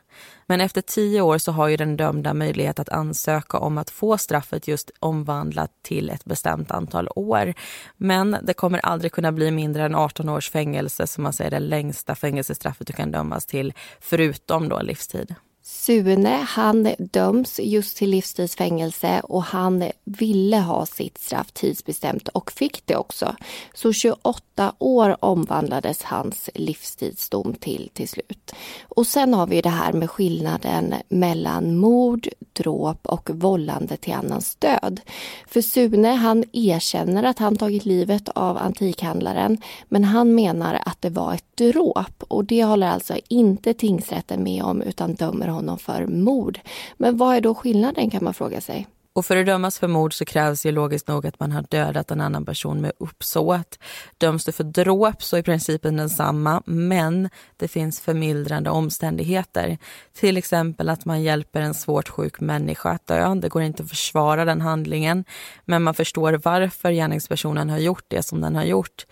Men 0.47 0.61
efter 0.61 0.81
tio 0.81 1.21
år 1.21 1.39
så 1.39 1.53
har 1.53 1.69
ju 1.69 1.77
den 1.77 1.97
dömda 1.97 2.35
möjlighet 2.35 2.79
att 2.79 2.89
ansöka 2.89 3.59
om 3.59 3.79
att 3.79 3.91
få 3.91 4.19
straffet 4.19 4.69
just 4.69 4.91
omvandlat 5.01 5.71
till 5.83 6.11
ett 6.11 6.25
bestämt 6.25 6.71
antal 6.71 7.09
år. 7.17 7.55
Men 7.97 8.37
det 8.43 8.55
kommer 8.55 8.79
aldrig 8.79 9.13
kunna 9.13 9.33
bli 9.33 9.51
mindre 9.51 9.85
än 9.85 9.95
18 9.95 10.29
års 10.29 10.51
fängelse 10.51 11.07
som 11.07 11.23
man 11.23 11.33
säger 11.33 11.51
det 11.51 11.59
längsta 11.59 12.15
fängelsestraffet 12.15 12.87
du 12.87 12.93
kan 12.93 13.11
dömas 13.11 13.47
till, 13.47 13.73
förutom 14.01 14.69
då 14.69 14.83
livstid. 14.83 15.35
Sune 15.69 16.47
han 16.49 16.95
döms 16.99 17.61
just 17.63 17.97
till 17.97 18.11
livstidsfängelse 18.11 19.21
och 19.21 19.43
han 19.43 19.85
ville 20.05 20.57
ha 20.57 20.87
sitt 20.87 21.19
straff 21.19 21.53
tidsbestämt 21.53 22.29
och 22.29 22.53
fick 22.53 22.87
det 22.87 22.97
också. 22.97 23.37
Så 23.75 23.93
28 23.93 24.73
år 24.79 25.17
omvandlades 25.25 26.03
hans 26.03 26.51
livstidsdom 26.55 27.55
till 27.55 27.91
till 27.93 28.09
slut. 28.09 28.53
Och 28.89 29.07
sen 29.07 29.35
har 29.35 29.47
vi 29.47 29.61
det 29.61 29.69
här 29.69 29.93
med 29.93 30.11
skillnaden 30.11 30.95
mellan 31.09 31.77
mord, 31.77 32.29
dråp 32.53 33.07
och 33.07 33.31
vållande 33.31 33.97
till 33.97 34.15
annans 34.15 34.55
död. 34.55 35.01
För 35.49 35.61
Sune 35.61 36.09
han 36.09 36.45
erkänner 36.53 37.23
att 37.23 37.39
han 37.39 37.57
tagit 37.57 37.85
livet 37.85 38.29
av 38.29 38.59
antikhandlaren 38.59 39.59
men 39.89 40.05
han 40.05 40.35
menar 40.35 40.83
att 40.85 41.03
det 41.03 41.11
var 41.11 41.35
ett 41.35 41.57
dråp 41.57 42.23
och 42.29 42.45
det 42.45 42.65
håller 42.65 42.87
alltså 42.87 43.15
inte 43.29 43.75
tingsrätten 43.75 44.43
med 44.43 44.63
om 44.63 44.83
utan 44.83 45.15
dömer 45.15 45.56
honom 45.57 45.79
för 45.79 46.07
mord. 46.07 46.61
Men 46.97 47.17
vad 47.17 47.37
är 47.37 47.41
då 47.41 47.55
skillnaden 47.55 48.11
kan 48.11 48.25
man 48.25 48.35
fråga 48.35 48.61
sig? 48.61 48.87
Och 49.17 49.27
för 49.27 49.37
att 49.37 49.47
dömas 49.47 49.79
för 49.79 49.89
mord 49.89 50.15
så 50.15 50.25
krävs 50.25 50.67
ju 50.67 50.73
logiskt 50.73 51.09
nog 51.09 51.27
att 51.27 51.41
man 51.41 51.53
har 51.53 51.63
dödat 51.63 52.11
en 52.11 52.21
annan 52.21 52.45
person 52.45 52.81
med 52.81 52.93
uppsåt. 52.99 53.79
Döms 54.19 54.45
du 54.45 54.53
för 54.53 54.65
dråp 54.65 55.23
så 55.23 55.37
är 55.37 55.43
principen 55.43 55.97
densamma, 55.97 56.63
men 56.67 57.29
det 57.57 57.69
finns 57.69 58.01
förmildrande 58.01 58.71
omständigheter. 58.71 59.79
Till 60.13 60.37
exempel 60.37 60.89
att 60.89 61.05
man 61.05 61.23
hjälper 61.23 61.61
en 61.61 61.75
svårt 61.75 62.09
sjuk 62.09 62.41
människa 62.41 62.91
att 62.91 63.07
dö. 63.07 63.35
Det 63.35 63.49
går 63.49 63.63
inte 63.63 63.83
att 63.83 63.89
försvara 63.89 64.45
den 64.45 64.61
handlingen, 64.61 65.25
men 65.65 65.83
man 65.83 65.95
förstår 65.95 66.41
varför 66.45 66.91
gärningspersonen 66.91 67.71
har 67.71 67.79
gjort 67.79 68.05
det 68.09 68.23
som 68.23 68.41
den 68.41 68.57
har 68.57 68.65
gjort. 68.65 69.07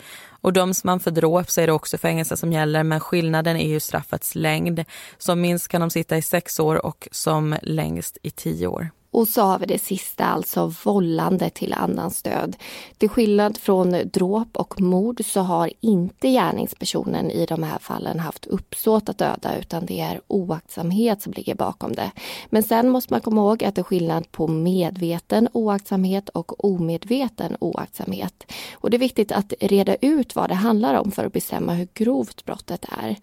Och 0.44 0.52
döms 0.52 0.84
man 0.84 1.00
för 1.00 1.10
dråp 1.10 1.50
så 1.50 1.60
är 1.60 1.66
det 1.66 1.72
också 1.72 1.98
fängelse 1.98 2.36
som 2.36 2.52
gäller 2.52 2.82
men 2.82 3.00
skillnaden 3.00 3.56
är 3.56 3.68
ju 3.68 3.80
straffets 3.80 4.34
längd. 4.34 4.84
Som 5.18 5.40
minst 5.40 5.68
kan 5.68 5.80
de 5.80 5.90
sitta 5.90 6.16
i 6.16 6.22
sex 6.22 6.60
år 6.60 6.86
och 6.86 7.08
som 7.12 7.56
längst 7.62 8.18
i 8.22 8.30
tio 8.30 8.66
år. 8.66 8.90
Och 9.14 9.28
så 9.28 9.42
har 9.42 9.58
vi 9.58 9.66
det 9.66 9.78
sista, 9.78 10.24
alltså 10.24 10.72
vållande 10.84 11.50
till 11.50 11.72
annans 11.72 12.22
död. 12.22 12.56
Till 12.98 13.08
skillnad 13.08 13.58
från 13.58 13.96
dråp 14.12 14.56
och 14.56 14.80
mord 14.80 15.20
så 15.24 15.40
har 15.40 15.70
inte 15.80 16.28
gärningspersonen 16.28 17.30
i 17.30 17.46
de 17.46 17.62
här 17.62 17.78
fallen 17.78 18.18
haft 18.18 18.46
uppsåt 18.46 19.08
att 19.08 19.18
döda 19.18 19.58
utan 19.58 19.86
det 19.86 20.00
är 20.00 20.20
oaktsamhet 20.26 21.22
som 21.22 21.32
ligger 21.32 21.54
bakom 21.54 21.92
det. 21.92 22.10
Men 22.46 22.62
sen 22.62 22.88
måste 22.88 23.12
man 23.12 23.20
komma 23.20 23.40
ihåg 23.40 23.64
att 23.64 23.74
det 23.74 23.80
är 23.80 23.84
skillnad 23.84 24.32
på 24.32 24.48
medveten 24.48 25.48
oaktsamhet 25.52 26.28
och 26.28 26.64
omedveten 26.64 27.56
oaktsamhet. 27.60 28.52
Och 28.72 28.90
det 28.90 28.96
är 28.96 28.98
viktigt 28.98 29.32
att 29.32 29.52
reda 29.60 29.94
ut 29.94 30.36
vad 30.36 30.50
det 30.50 30.54
handlar 30.54 30.94
om 30.94 31.10
för 31.10 31.24
att 31.24 31.32
bestämma 31.32 31.72
hur 31.74 31.88
grovt 31.94 32.44
brottet 32.44 32.86
är. 33.02 33.16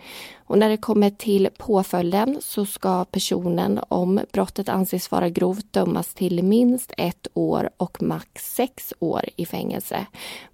Och 0.52 0.58
när 0.58 0.70
det 0.70 0.78
kommer 0.78 1.10
till 1.10 1.50
påföljden 1.58 2.38
så 2.42 2.66
ska 2.66 3.06
personen, 3.06 3.80
om 3.88 4.20
brottet 4.32 4.70
anses 4.70 5.12
vara 5.12 5.30
grovt, 5.30 5.74
dömas 5.74 6.14
till 6.14 6.44
minst 6.44 6.94
ett 6.98 7.28
år 7.34 7.70
och 7.78 8.02
max 8.02 8.56
sex 8.56 8.94
år 9.00 9.26
i 9.36 9.46
fängelse. 9.46 10.06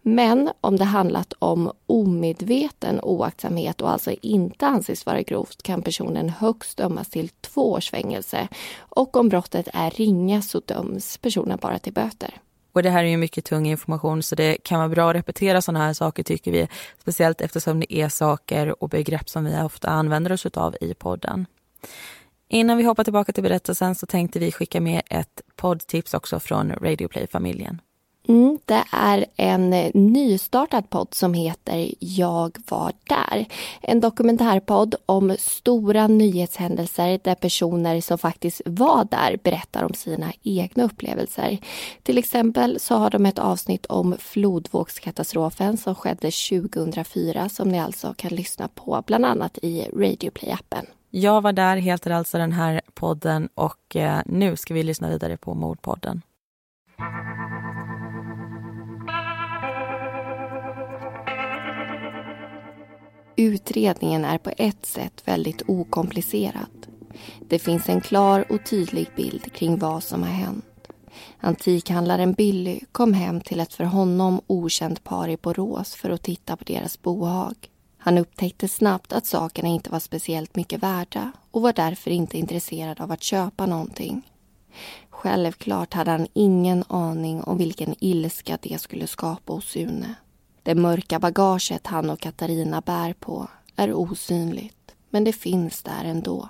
Men 0.01 0.49
om 0.61 0.77
det 0.77 0.83
handlat 0.83 1.33
om 1.39 1.71
omedveten 1.87 2.99
oaktsamhet 3.01 3.81
och 3.81 3.91
alltså 3.91 4.11
inte 4.21 4.67
anses 4.67 5.05
vara 5.05 5.21
grovt 5.21 5.63
kan 5.63 5.81
personen 5.81 6.29
högst 6.29 6.77
dömas 6.77 7.09
till 7.09 7.29
två 7.29 7.71
års 7.71 7.89
fängelse. 7.89 8.47
Och 8.79 9.17
om 9.17 9.29
brottet 9.29 9.67
är 9.73 9.91
ringa 9.91 10.41
så 10.41 10.59
döms 10.59 11.17
personen 11.17 11.57
bara 11.61 11.79
till 11.79 11.93
böter. 11.93 12.33
Och 12.77 12.83
det 12.83 12.89
här 12.89 13.03
är 13.03 13.07
ju 13.07 13.17
mycket 13.17 13.45
tung 13.45 13.67
information 13.67 14.23
så 14.23 14.35
det 14.35 14.57
kan 14.63 14.79
vara 14.79 14.89
bra 14.89 15.09
att 15.09 15.15
repetera 15.15 15.61
sådana 15.61 15.85
här 15.85 15.93
saker 15.93 16.23
tycker 16.23 16.51
vi. 16.51 16.67
Speciellt 17.01 17.41
eftersom 17.41 17.79
det 17.79 17.93
är 17.93 18.09
saker 18.09 18.83
och 18.83 18.89
begrepp 18.89 19.29
som 19.29 19.45
vi 19.45 19.61
ofta 19.61 19.89
använder 19.89 20.31
oss 20.31 20.45
av 20.45 20.75
i 20.81 20.93
podden. 20.93 21.45
Innan 22.49 22.77
vi 22.77 22.83
hoppar 22.83 23.03
tillbaka 23.03 23.31
till 23.33 23.43
berättelsen 23.43 23.95
så 23.95 24.05
tänkte 24.05 24.39
vi 24.39 24.51
skicka 24.51 24.81
med 24.81 25.01
ett 25.09 25.41
poddtips 25.55 26.13
också 26.13 26.39
från 26.39 26.71
Radioplay-familjen. 26.71 27.81
Mm, 28.27 28.59
det 28.65 28.83
är 28.91 29.25
en 29.35 29.73
eh, 29.73 29.91
nystartad 29.93 30.89
podd 30.89 31.07
som 31.11 31.33
heter 31.33 31.91
Jag 31.99 32.57
var 32.69 32.93
där. 33.03 33.45
En 33.81 33.99
dokumentärpodd 33.99 34.95
om 35.05 35.35
stora 35.39 36.07
nyhetshändelser 36.07 37.19
där 37.23 37.35
personer 37.35 38.01
som 38.01 38.17
faktiskt 38.17 38.61
var 38.65 39.07
där 39.11 39.37
berättar 39.43 39.83
om 39.83 39.93
sina 39.93 40.33
egna 40.43 40.83
upplevelser. 40.83 41.57
Till 42.03 42.17
exempel 42.17 42.79
så 42.79 42.95
har 42.95 43.09
de 43.09 43.25
ett 43.25 43.39
avsnitt 43.39 43.85
om 43.85 44.15
flodvågskatastrofen 44.19 45.77
som 45.77 45.95
skedde 45.95 46.31
2004 46.31 47.49
som 47.49 47.69
ni 47.69 47.79
alltså 47.79 48.13
kan 48.17 48.31
lyssna 48.35 48.67
på 48.67 49.03
bland 49.07 49.25
annat 49.25 49.57
i 49.61 49.81
Radioplay-appen. 49.81 50.85
Jag 51.09 51.41
var 51.41 51.53
där 51.53 51.77
heter 51.77 52.11
alltså 52.11 52.37
den 52.37 52.51
här 52.51 52.81
podden 52.93 53.49
och 53.55 53.95
eh, 53.95 54.21
nu 54.25 54.55
ska 54.55 54.73
vi 54.73 54.83
lyssna 54.83 55.09
vidare 55.09 55.37
på 55.37 55.53
Mordpodden. 55.53 56.21
Utredningen 63.39 64.25
är 64.25 64.37
på 64.37 64.51
ett 64.57 64.85
sätt 64.85 65.21
väldigt 65.25 65.61
okomplicerad. 65.67 66.87
Det 67.49 67.59
finns 67.59 67.89
en 67.89 68.01
klar 68.01 68.51
och 68.51 68.65
tydlig 68.65 69.07
bild 69.15 69.53
kring 69.53 69.79
vad 69.79 70.03
som 70.03 70.23
har 70.23 70.29
hänt. 70.29 70.65
Antikhandlaren 71.39 72.33
Billy 72.33 72.79
kom 72.91 73.13
hem 73.13 73.41
till 73.41 73.59
ett 73.59 73.73
för 73.73 73.83
honom 73.83 74.41
okänt 74.47 75.03
par 75.03 75.29
i 75.29 75.37
Borås 75.37 75.95
för 75.95 76.09
att 76.09 76.23
titta 76.23 76.57
på 76.57 76.63
deras 76.63 77.01
bohag. 77.01 77.55
Han 77.97 78.17
upptäckte 78.17 78.67
snabbt 78.67 79.13
att 79.13 79.25
sakerna 79.25 79.69
inte 79.69 79.89
var 79.89 79.99
speciellt 79.99 80.55
mycket 80.55 80.83
värda 80.83 81.31
och 81.51 81.61
var 81.61 81.73
därför 81.73 82.11
inte 82.11 82.37
intresserad 82.37 83.01
av 83.01 83.11
att 83.11 83.23
köpa 83.23 83.65
någonting. 83.65 84.31
Självklart 85.09 85.93
hade 85.93 86.11
han 86.11 86.27
ingen 86.33 86.83
aning 86.87 87.43
om 87.43 87.57
vilken 87.57 87.95
ilska 87.99 88.57
det 88.61 88.81
skulle 88.81 89.07
skapa 89.07 89.53
hos 89.53 89.65
Sune. 89.65 90.15
Det 90.67 90.75
mörka 90.75 91.19
bagaget 91.19 91.87
han 91.87 92.09
och 92.09 92.19
Katarina 92.19 92.81
bär 92.81 93.13
på 93.13 93.47
är 93.75 93.93
osynligt, 93.93 94.95
men 95.09 95.23
det 95.23 95.33
finns 95.33 95.83
där 95.83 96.03
ändå. 96.03 96.49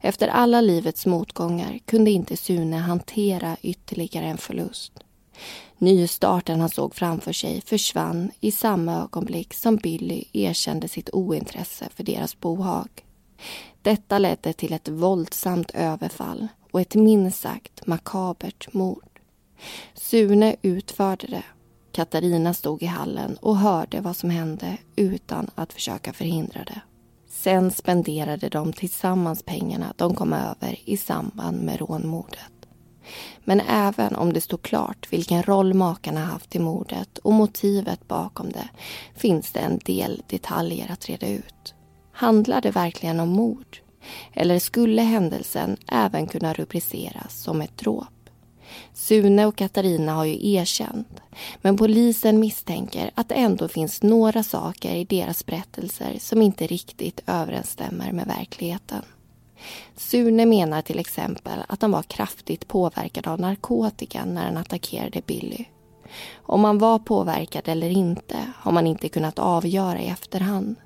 Efter 0.00 0.28
alla 0.28 0.60
livets 0.60 1.06
motgångar 1.06 1.78
kunde 1.84 2.10
inte 2.10 2.36
Sune 2.36 2.76
hantera 2.76 3.56
ytterligare 3.62 4.26
en 4.26 4.38
förlust. 4.38 4.92
Nystarten 5.78 6.60
han 6.60 6.68
såg 6.68 6.94
framför 6.94 7.32
sig 7.32 7.60
försvann 7.60 8.30
i 8.40 8.52
samma 8.52 9.02
ögonblick 9.02 9.54
som 9.54 9.76
Billy 9.76 10.24
erkände 10.32 10.88
sitt 10.88 11.10
ointresse 11.12 11.88
för 11.94 12.04
deras 12.04 12.40
bohag. 12.40 12.88
Detta 13.82 14.18
ledde 14.18 14.52
till 14.52 14.72
ett 14.72 14.88
våldsamt 14.88 15.70
överfall 15.70 16.48
och 16.70 16.80
ett 16.80 16.94
minst 16.94 17.40
sagt 17.40 17.86
makabert 17.86 18.72
mord. 18.72 19.20
Sune 19.94 20.56
utförde 20.62 21.26
det. 21.26 21.44
Katarina 21.92 22.54
stod 22.54 22.82
i 22.82 22.86
hallen 22.86 23.36
och 23.40 23.56
hörde 23.56 24.00
vad 24.00 24.16
som 24.16 24.30
hände 24.30 24.76
utan 24.96 25.50
att 25.54 25.72
försöka 25.72 26.12
förhindra 26.12 26.64
det. 26.64 26.80
Sen 27.28 27.70
spenderade 27.70 28.48
de 28.48 28.72
tillsammans 28.72 29.42
pengarna 29.42 29.94
de 29.96 30.14
kom 30.14 30.32
över 30.32 30.78
i 30.84 30.96
samband 30.96 31.62
med 31.62 31.78
rånmordet. 31.78 32.52
Men 33.44 33.60
även 33.60 34.16
om 34.16 34.32
det 34.32 34.40
stod 34.40 34.62
klart 34.62 35.12
vilken 35.12 35.42
roll 35.42 35.74
makarna 35.74 36.24
haft 36.24 36.54
i 36.54 36.58
mordet 36.58 37.18
och 37.18 37.32
motivet 37.32 38.08
bakom 38.08 38.52
det 38.52 38.68
finns 39.14 39.52
det 39.52 39.60
en 39.60 39.78
del 39.78 40.22
detaljer 40.26 40.92
att 40.92 41.08
reda 41.08 41.28
ut. 41.28 41.74
Handlar 42.12 42.60
det 42.60 42.70
verkligen 42.70 43.20
om 43.20 43.28
mord? 43.28 43.78
Eller 44.32 44.58
skulle 44.58 45.02
händelsen 45.02 45.76
även 45.88 46.26
kunna 46.26 46.52
rubriceras 46.52 47.42
som 47.42 47.60
ett 47.60 47.78
dråp? 47.78 48.11
Sune 48.94 49.46
och 49.46 49.56
Katarina 49.56 50.12
har 50.12 50.24
ju 50.24 50.52
erkänt 50.52 51.20
men 51.62 51.76
polisen 51.76 52.40
misstänker 52.40 53.10
att 53.14 53.28
det 53.28 53.34
ändå 53.34 53.68
finns 53.68 54.02
några 54.02 54.42
saker 54.42 54.94
i 54.94 55.04
deras 55.04 55.46
berättelser 55.46 56.16
som 56.18 56.42
inte 56.42 56.66
riktigt 56.66 57.20
överensstämmer 57.26 58.12
med 58.12 58.26
verkligheten. 58.26 59.02
Sune 59.96 60.46
menar 60.46 60.82
till 60.82 60.98
exempel 60.98 61.58
att 61.68 61.82
han 61.82 61.90
var 61.90 62.02
kraftigt 62.02 62.68
påverkad 62.68 63.26
av 63.26 63.40
narkotika 63.40 64.24
när 64.24 64.44
han 64.44 64.56
attackerade 64.56 65.22
Billy. 65.26 65.64
Om 66.34 66.64
han 66.64 66.78
var 66.78 66.98
påverkad 66.98 67.68
eller 67.68 67.90
inte 67.90 68.36
har 68.56 68.72
man 68.72 68.86
inte 68.86 69.08
kunnat 69.08 69.38
avgöra 69.38 70.00
i 70.00 70.08
efterhand. 70.08 70.76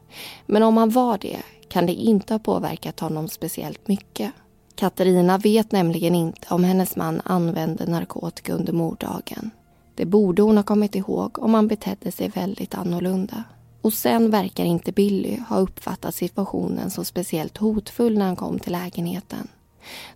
Men 0.46 0.62
om 0.62 0.76
han 0.76 0.90
var 0.90 1.18
det 1.18 1.38
kan 1.68 1.86
det 1.86 1.94
inte 1.94 2.34
ha 2.34 2.38
påverkat 2.38 3.00
honom 3.00 3.28
speciellt 3.28 3.88
mycket. 3.88 4.32
Katarina 4.76 5.38
vet 5.38 5.72
nämligen 5.72 6.14
inte 6.14 6.54
om 6.54 6.64
hennes 6.64 6.96
man 6.96 7.20
använde 7.24 7.86
narkotika 7.86 8.52
under 8.52 8.72
morddagen. 8.72 9.50
Det 9.94 10.06
borde 10.06 10.42
hon 10.42 10.56
ha 10.56 10.64
kommit 10.64 10.94
ihåg 10.94 11.38
om 11.38 11.54
han 11.54 11.68
betedde 11.68 12.12
sig 12.12 12.28
väldigt 12.28 12.74
annorlunda. 12.74 13.44
Och 13.82 13.92
sen 13.92 14.30
verkar 14.30 14.64
inte 14.64 14.92
Billy 14.92 15.38
ha 15.48 15.58
uppfattat 15.58 16.14
situationen 16.14 16.90
som 16.90 17.04
speciellt 17.04 17.56
hotfull 17.56 18.18
när 18.18 18.26
han 18.26 18.36
kom 18.36 18.58
till 18.58 18.72
lägenheten. 18.72 19.48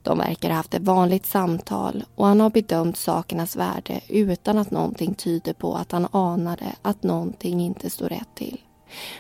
De 0.03 0.19
verkar 0.19 0.49
ha 0.49 0.57
haft 0.57 0.75
ett 0.75 0.83
vanligt 0.83 1.27
samtal 1.27 2.05
och 2.15 2.27
han 2.27 2.41
har 2.41 2.51
bedömt 2.51 2.97
sakernas 2.97 3.57
värde 3.57 4.01
utan 4.09 4.59
att 4.59 4.71
någonting 4.71 5.15
tyder 5.15 5.53
på 5.53 5.75
att 5.75 5.93
han 5.93 6.07
anade 6.11 6.75
att 6.83 7.03
någonting 7.03 7.61
inte 7.61 7.91
stod 7.91 8.11
rätt 8.11 8.35
till. 8.35 8.61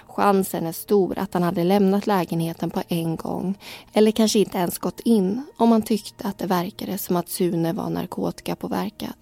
Chansen 0.06 0.66
är 0.66 0.72
stor 0.72 1.18
att 1.18 1.34
han 1.34 1.42
hade 1.42 1.64
lämnat 1.64 2.06
lägenheten 2.06 2.70
på 2.70 2.82
en 2.88 3.16
gång 3.16 3.58
eller 3.92 4.10
kanske 4.10 4.38
inte 4.38 4.58
ens 4.58 4.78
gått 4.78 5.00
in 5.00 5.42
om 5.56 5.72
han 5.72 5.82
tyckte 5.82 6.28
att 6.28 6.38
det 6.38 6.46
verkade 6.46 6.98
som 6.98 7.16
att 7.16 7.28
Sune 7.28 7.72
var 7.72 7.90
narkotikapåverkad. 7.90 9.12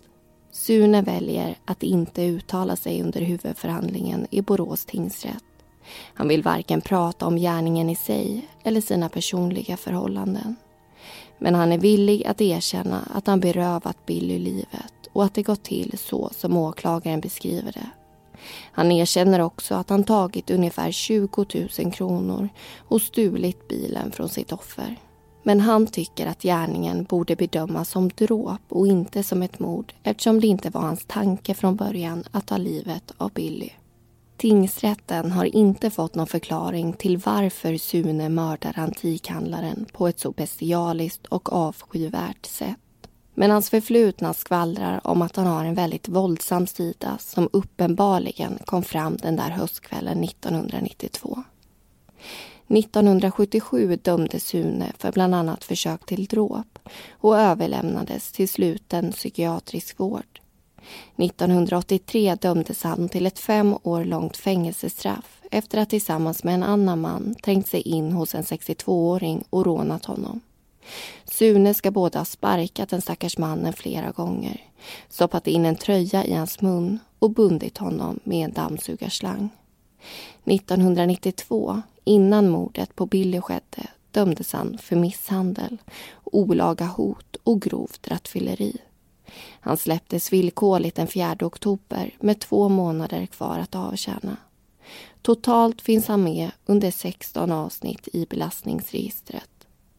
Sune 0.53 1.03
väljer 1.03 1.57
att 1.65 1.83
inte 1.83 2.23
uttala 2.23 2.77
sig 2.77 3.03
under 3.03 3.21
huvudförhandlingen 3.21 4.27
i 4.31 4.43
Borås 4.43 4.85
tingsrätt. 4.85 5.45
Han 6.15 6.29
vill 6.29 6.43
varken 6.43 6.81
prata 6.81 7.27
om 7.27 7.37
gärningen 7.37 7.91
i 7.91 7.97
sig 7.97 8.49
eller 8.65 8.81
sina 8.81 9.09
personliga 9.09 9.77
förhållanden. 9.77 10.57
Men 11.39 11.55
han 11.55 11.73
är 11.73 11.79
villig 11.79 12.27
att 12.27 12.41
erkänna 12.41 13.09
att 13.15 13.27
han 13.27 13.41
berövat 13.41 14.07
Billy 14.07 14.39
livet 14.39 14.93
och 15.13 15.25
att 15.25 15.35
det 15.35 15.43
gått 15.43 15.63
till 15.63 15.99
så 15.99 16.31
som 16.33 16.57
åklagaren 16.57 17.21
beskriver 17.21 17.73
det. 17.73 17.91
Han 18.73 18.93
erkänner 18.93 19.41
också 19.41 19.75
att 19.75 19.91
han 19.91 20.05
tagit 20.05 20.51
ungefär 20.51 20.91
20 20.91 21.47
000 21.79 21.93
kronor 21.93 22.49
och 22.79 23.03
stulit 23.03 23.69
bilen 23.69 24.13
från 24.13 24.29
sitt 24.29 24.53
offer. 24.53 24.97
Men 25.43 25.61
han 25.61 25.87
tycker 25.87 26.27
att 26.27 26.43
gärningen 26.43 27.05
borde 27.05 27.37
bedömas 27.37 27.89
som 27.89 28.09
dråp 28.09 28.61
och 28.69 28.87
inte 28.87 29.23
som 29.23 29.43
ett 29.43 29.59
mord 29.59 29.93
eftersom 30.03 30.41
det 30.41 30.47
inte 30.47 30.71
var 30.71 30.81
hans 30.81 31.05
tanke 31.07 31.55
från 31.55 31.77
början 31.77 32.25
att 32.31 32.47
ta 32.47 32.57
livet 32.57 33.13
av 33.17 33.33
Billy. 33.33 33.71
Tingsrätten 34.37 35.33
har 35.33 35.45
inte 35.45 35.91
fått 35.91 36.15
någon 36.15 36.27
förklaring 36.27 36.93
till 36.93 37.19
varför 37.19 37.77
Sune 37.77 38.29
mördar 38.29 38.79
antikhandlaren 38.79 39.87
på 39.93 40.09
ett 40.09 40.21
så 40.21 40.31
bestialiskt 40.31 41.27
och 41.27 41.53
avskyvärt 41.53 42.47
sätt. 42.47 42.77
Men 43.39 43.51
hans 43.51 43.71
förflutna 43.71 44.35
skvallrar 44.35 45.01
om 45.05 45.23
att 45.23 45.37
han 45.37 45.47
har 45.47 45.65
en 45.65 45.75
väldigt 45.75 46.09
våldsam 46.09 46.67
sida 46.67 47.19
som 47.21 47.49
uppenbarligen 47.53 48.59
kom 48.65 48.83
fram 48.83 49.17
den 49.17 49.37
där 49.37 49.51
höstkvällen 49.51 50.25
1992. 50.25 51.43
1977 52.69 53.97
dömdes 54.03 54.47
Sune 54.47 54.93
för 54.99 55.13
bland 55.13 55.35
annat 55.35 55.65
försök 55.65 56.07
till 56.07 56.27
dråp 56.27 56.79
och 57.11 57.39
överlämnades 57.39 58.33
till 58.33 58.49
sluten 58.49 59.13
psykiatrisk 59.13 59.99
vård. 59.99 60.41
1983 61.17 62.35
dömdes 62.35 62.83
han 62.83 63.09
till 63.09 63.27
ett 63.27 63.39
fem 63.39 63.75
år 63.83 64.05
långt 64.05 64.37
fängelsestraff 64.37 65.41
efter 65.51 65.79
att 65.79 65.91
tillsammans 65.91 66.45
med 66.45 66.55
en 66.55 66.63
annan 66.63 67.01
man 67.01 67.35
trängt 67.43 67.69
sig 67.69 67.81
in 67.81 68.13
hos 68.13 68.35
en 68.35 68.45
62-åring 68.45 69.45
och 69.51 69.67
rånat 69.67 70.05
honom. 70.05 70.41
Sune 71.25 71.75
ska 71.75 71.91
både 71.91 72.19
ha 72.19 72.25
sparkat 72.25 72.89
den 72.89 73.01
stackars 73.01 73.39
mannen 73.39 73.73
flera 73.73 74.11
gånger, 74.11 74.65
stoppat 75.09 75.47
in 75.47 75.67
en 75.67 75.77
tröja 75.77 76.25
i 76.25 76.35
hans 76.35 76.61
mun 76.61 76.99
och 77.19 77.31
bundit 77.31 77.79
honom 77.79 78.21
med 78.25 78.45
en 78.45 78.53
dammsugarslang. 78.53 79.49
1992, 80.45 81.83
innan 82.05 82.49
mordet 82.49 82.95
på 82.95 83.07
Billy 83.07 83.41
skedde, 83.41 83.87
dömdes 84.11 84.53
han 84.53 84.79
för 84.79 84.97
misshandel, 84.97 85.79
olaga 86.25 86.87
hot 86.87 87.37
och 87.45 87.63
grovt 87.63 88.09
rattfylleri. 88.09 88.77
Han 89.61 89.77
släpptes 89.77 90.33
villkorligt 90.33 90.97
den 90.97 91.07
4 91.07 91.37
oktober 91.41 92.15
med 92.21 92.41
två 92.41 92.69
månader 92.69 93.27
kvar 93.27 93.59
att 93.59 93.75
avtjäna. 93.75 94.37
Totalt 95.23 95.83
finns 95.83 96.09
han 96.09 96.25
med 96.25 96.51
under 96.67 96.91
16 96.91 97.53
avsnitt 97.53 98.09
i 98.13 98.27
belastningsregistret. 98.27 99.58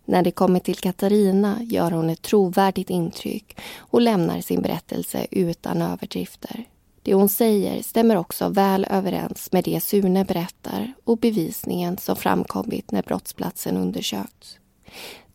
När 0.10 0.24
det 0.24 0.32
kommer 0.32 0.60
till 0.60 0.76
Katarina 0.76 1.58
gör 1.64 1.92
hon 1.92 2.10
ett 2.10 2.22
trovärdigt 2.22 2.90
intryck 2.90 3.60
och 3.78 4.02
lämnar 4.02 4.42
sin 4.42 4.62
berättelse 4.62 5.28
utan 5.32 5.82
överdrifter. 5.82 6.66
Det 7.04 7.14
hon 7.14 7.30
säger 7.30 7.84
stämmer 7.84 8.16
också 8.16 8.50
väl 8.50 8.88
överens 8.90 9.52
med 9.52 9.64
det 9.64 9.84
Sune 9.84 10.26
berättar 10.26 10.94
och 11.04 11.18
bevisningen 11.18 11.98
som 11.98 12.16
framkommit 12.16 12.92
när 12.92 13.04
brottsplatsen 13.04 13.78
undersökts. 13.78 14.60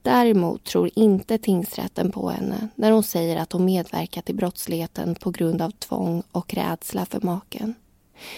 Däremot 0.03 0.65
tror 0.65 0.91
inte 0.95 1.39
tingsrätten 1.39 2.13
på 2.13 2.31
henne 2.31 2.69
när 2.75 2.91
hon 2.91 3.03
säger 3.03 3.37
att 3.37 3.53
hon 3.53 3.65
medverkat 3.65 4.31
i 4.31 4.35
brottsligheten 4.35 5.15
på 5.15 5.31
grund 5.31 5.63
av 5.63 5.71
tvång 5.71 6.23
och 6.33 6.55
rädsla 6.55 7.07
för 7.07 7.21
maken. 7.21 7.75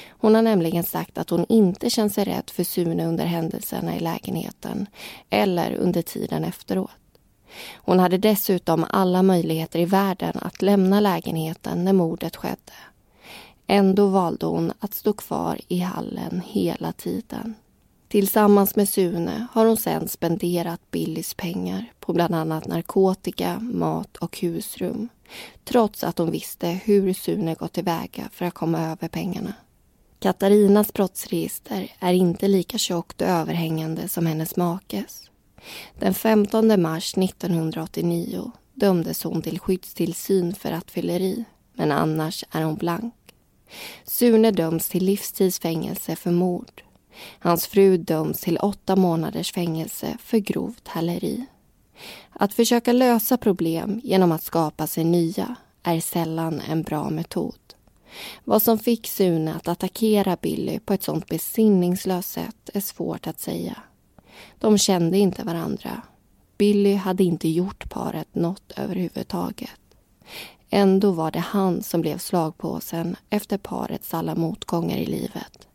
Hon 0.09 0.35
har 0.35 0.43
nämligen 0.43 0.85
sagt 0.85 1.19
att 1.19 1.31
hon 1.31 1.47
inte 1.49 1.91
känner 1.91 2.09
sig 2.09 2.25
rädd 2.25 2.51
för 2.51 2.65
Sune 2.65 3.07
under 3.07 3.25
händelserna 3.25 3.97
i 3.97 4.01
lägenheten 4.01 4.87
eller 5.31 5.75
under 5.75 6.03
tiden 6.03 6.45
efteråt. 6.45 6.91
Hon 7.75 7.99
hade 7.99 8.19
dessutom 8.19 8.87
alla 8.91 9.23
möjligheter 9.23 9.79
i 9.79 9.85
världen 9.85 10.33
att 10.35 10.63
lämna 10.63 11.01
lägenheten 11.01 11.85
när 11.85 11.93
mordet 11.93 12.37
skedde. 12.37 12.73
Ändå 13.67 14.07
valde 14.07 14.47
hon 14.47 14.73
att 14.81 14.95
stå 14.95 15.13
kvar 15.13 15.59
i 15.69 15.79
hallen 15.79 16.43
hela 16.47 16.93
tiden. 16.93 17.55
Tillsammans 18.09 18.77
med 18.77 18.89
Sune 18.89 19.47
har 19.53 19.67
hon 19.67 19.77
sen 19.77 20.09
spenderat 20.09 20.91
Billys 20.91 21.35
pengar 21.35 21.93
på 22.01 22.13
bland 22.13 22.35
annat 22.35 22.67
narkotika, 22.67 23.59
mat 23.61 24.17
och 24.17 24.39
husrum 24.41 25.09
trots 25.65 26.05
att 26.05 26.19
hon 26.19 26.31
visste 26.31 26.69
hur 26.69 27.13
Sune 27.13 27.55
gått 27.55 27.73
tillväga 27.73 28.29
för 28.33 28.45
att 28.45 28.55
komma 28.55 28.91
över 28.91 29.09
pengarna. 29.09 29.53
Katarinas 30.19 30.93
brottsregister 30.93 31.93
är 31.99 32.13
inte 32.13 32.49
lika 32.49 32.79
tjockt 32.79 33.21
och 33.21 33.29
överhängande 33.29 34.09
som 34.09 34.27
hennes 34.27 34.57
makes. 34.57 35.31
Den 35.99 36.15
15 36.15 36.83
mars 36.83 37.19
1989 37.19 38.53
dömdes 38.75 39.25
hon 39.25 39.43
till 39.43 39.59
skyddstillsyn 39.59 40.55
för 40.55 40.71
rattfylleri, 40.71 41.45
men 41.75 41.93
annars 41.93 42.45
är 42.51 42.63
hon 42.63 42.77
blank. 42.77 43.15
Sune 44.05 44.51
döms 44.51 44.89
till 44.89 45.05
livstidsfängelse 45.05 46.17
för 46.17 46.31
mord. 46.31 46.83
Hans 47.39 47.67
fru 47.67 47.97
döms 47.97 48.41
till 48.41 48.59
åtta 48.59 48.97
månaders 48.97 49.53
fängelse 49.53 50.17
för 50.21 50.39
grovt 50.39 50.89
häleri. 50.89 51.47
Att 52.31 52.55
försöka 52.55 52.93
lösa 52.93 53.37
problem 53.37 54.01
genom 54.05 54.33
att 54.33 54.43
skapa 54.43 54.87
sig 54.87 55.05
nya 55.05 55.57
är 55.83 56.01
sällan 56.01 56.61
en 56.69 56.83
bra 56.83 57.11
metod. 57.11 57.66
Vad 58.45 58.63
som 58.63 58.79
fick 58.79 59.07
Sune 59.07 59.55
att 59.55 59.69
attackera 59.69 60.37
Billy 60.43 60.79
på 60.79 60.95
ett 60.95 61.03
sånt 61.03 61.27
besinningslöst 61.27 62.31
sätt 62.31 62.71
är 62.75 62.81
svårt 62.81 63.27
att 63.27 63.41
säga. 63.41 63.77
De 64.59 64.79
kände 64.79 65.19
inte 65.19 65.45
varandra. 65.45 66.03
Billy 66.59 66.95
hade 66.95 67.25
inte 67.25 67.49
gjort 67.49 67.91
paret 67.91 68.35
något 68.35 68.73
överhuvudtaget. 68.77 69.81
Ändå 70.71 71.11
var 71.11 71.31
det 71.31 71.39
han 71.39 71.83
som 71.83 72.01
blev 72.01 72.19
slagpåsen 72.19 73.17
efter 73.31 73.59
parets 73.59 74.15
alla 74.15 74.35
motgångar 74.35 74.97
i 74.97 75.07
livet. 75.07 75.69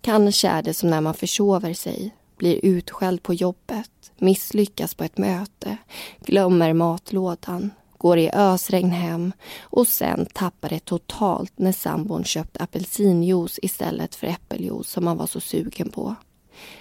Kanske 0.00 0.48
är 0.48 0.62
det 0.62 0.74
som 0.74 0.90
när 0.90 1.00
man 1.00 1.14
försover 1.14 1.74
sig, 1.74 2.14
blir 2.36 2.60
utskälld 2.62 3.22
på 3.22 3.34
jobbet, 3.34 4.12
misslyckas 4.18 4.94
på 4.94 5.04
ett 5.04 5.18
möte, 5.18 5.76
glömmer 6.20 6.72
matlådan, 6.72 7.70
går 7.98 8.18
i 8.18 8.30
ösregn 8.32 8.90
hem 8.90 9.32
och 9.60 9.88
sen 9.88 10.26
tappar 10.26 10.68
det 10.68 10.84
totalt 10.84 11.52
när 11.56 11.72
sambon 11.72 12.24
köpt 12.24 12.60
apelsinjuice 12.60 13.58
istället 13.62 14.14
för 14.14 14.26
äppeljuice 14.26 14.90
som 14.90 15.06
han 15.06 15.16
var 15.16 15.26
så 15.26 15.40
sugen 15.40 15.90
på. 15.90 16.14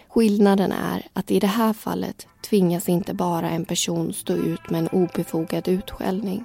Skillnaden 0.08 0.72
är 0.72 1.08
att 1.14 1.32
i 1.32 1.40
det 1.40 1.48
här 1.48 1.74
fallet 1.74 2.28
tvingas 2.50 2.90
inte 2.90 3.14
bara 3.14 3.50
en 3.50 3.66
person 3.66 4.14
stå 4.14 4.34
ut 4.34 4.70
med 4.70 4.80
en 4.80 4.88
obefogad 4.88 5.68
utskällning 5.68 6.44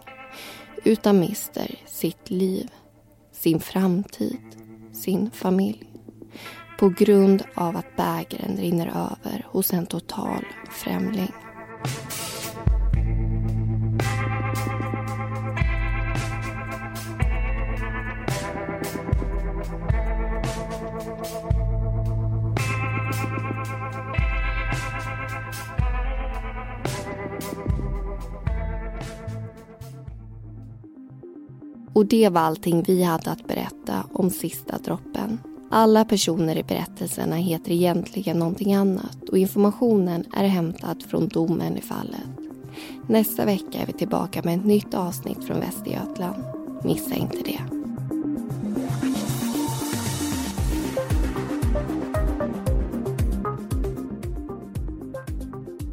utan 0.84 1.20
mister 1.20 1.78
sitt 1.86 2.30
liv, 2.30 2.70
sin 3.32 3.60
framtid, 3.60 4.40
sin 4.92 5.30
familj 5.30 5.92
på 6.78 6.88
grund 6.88 7.42
av 7.54 7.76
att 7.76 7.96
bägaren 7.96 8.56
rinner 8.56 8.86
över 8.86 9.46
hos 9.48 9.72
en 9.72 9.86
total 9.86 10.44
främling. 10.70 11.32
Och 31.92 32.06
det 32.06 32.28
var 32.28 32.40
allting 32.40 32.82
vi 32.82 33.02
hade 33.02 33.30
att 33.30 33.46
berätta 33.46 34.04
om 34.12 34.30
sista 34.30 34.78
droppen. 34.78 35.38
Alla 35.70 36.04
personer 36.04 36.58
i 36.58 36.62
berättelserna 36.62 37.36
heter 37.36 37.72
egentligen 37.72 38.38
någonting 38.38 38.74
annat 38.74 39.28
och 39.28 39.38
informationen 39.38 40.24
är 40.32 40.44
hämtad 40.44 41.02
från 41.02 41.28
domen 41.28 41.76
i 41.76 41.80
fallet. 41.80 42.28
Nästa 43.06 43.44
vecka 43.44 43.78
är 43.78 43.86
vi 43.86 43.92
tillbaka 43.92 44.42
med 44.42 44.58
ett 44.58 44.64
nytt 44.64 44.94
avsnitt 44.94 45.44
från 45.44 45.60
Västergötland. 45.60 46.44
Missa 46.84 47.14
inte 47.14 47.38
det. 47.44 47.81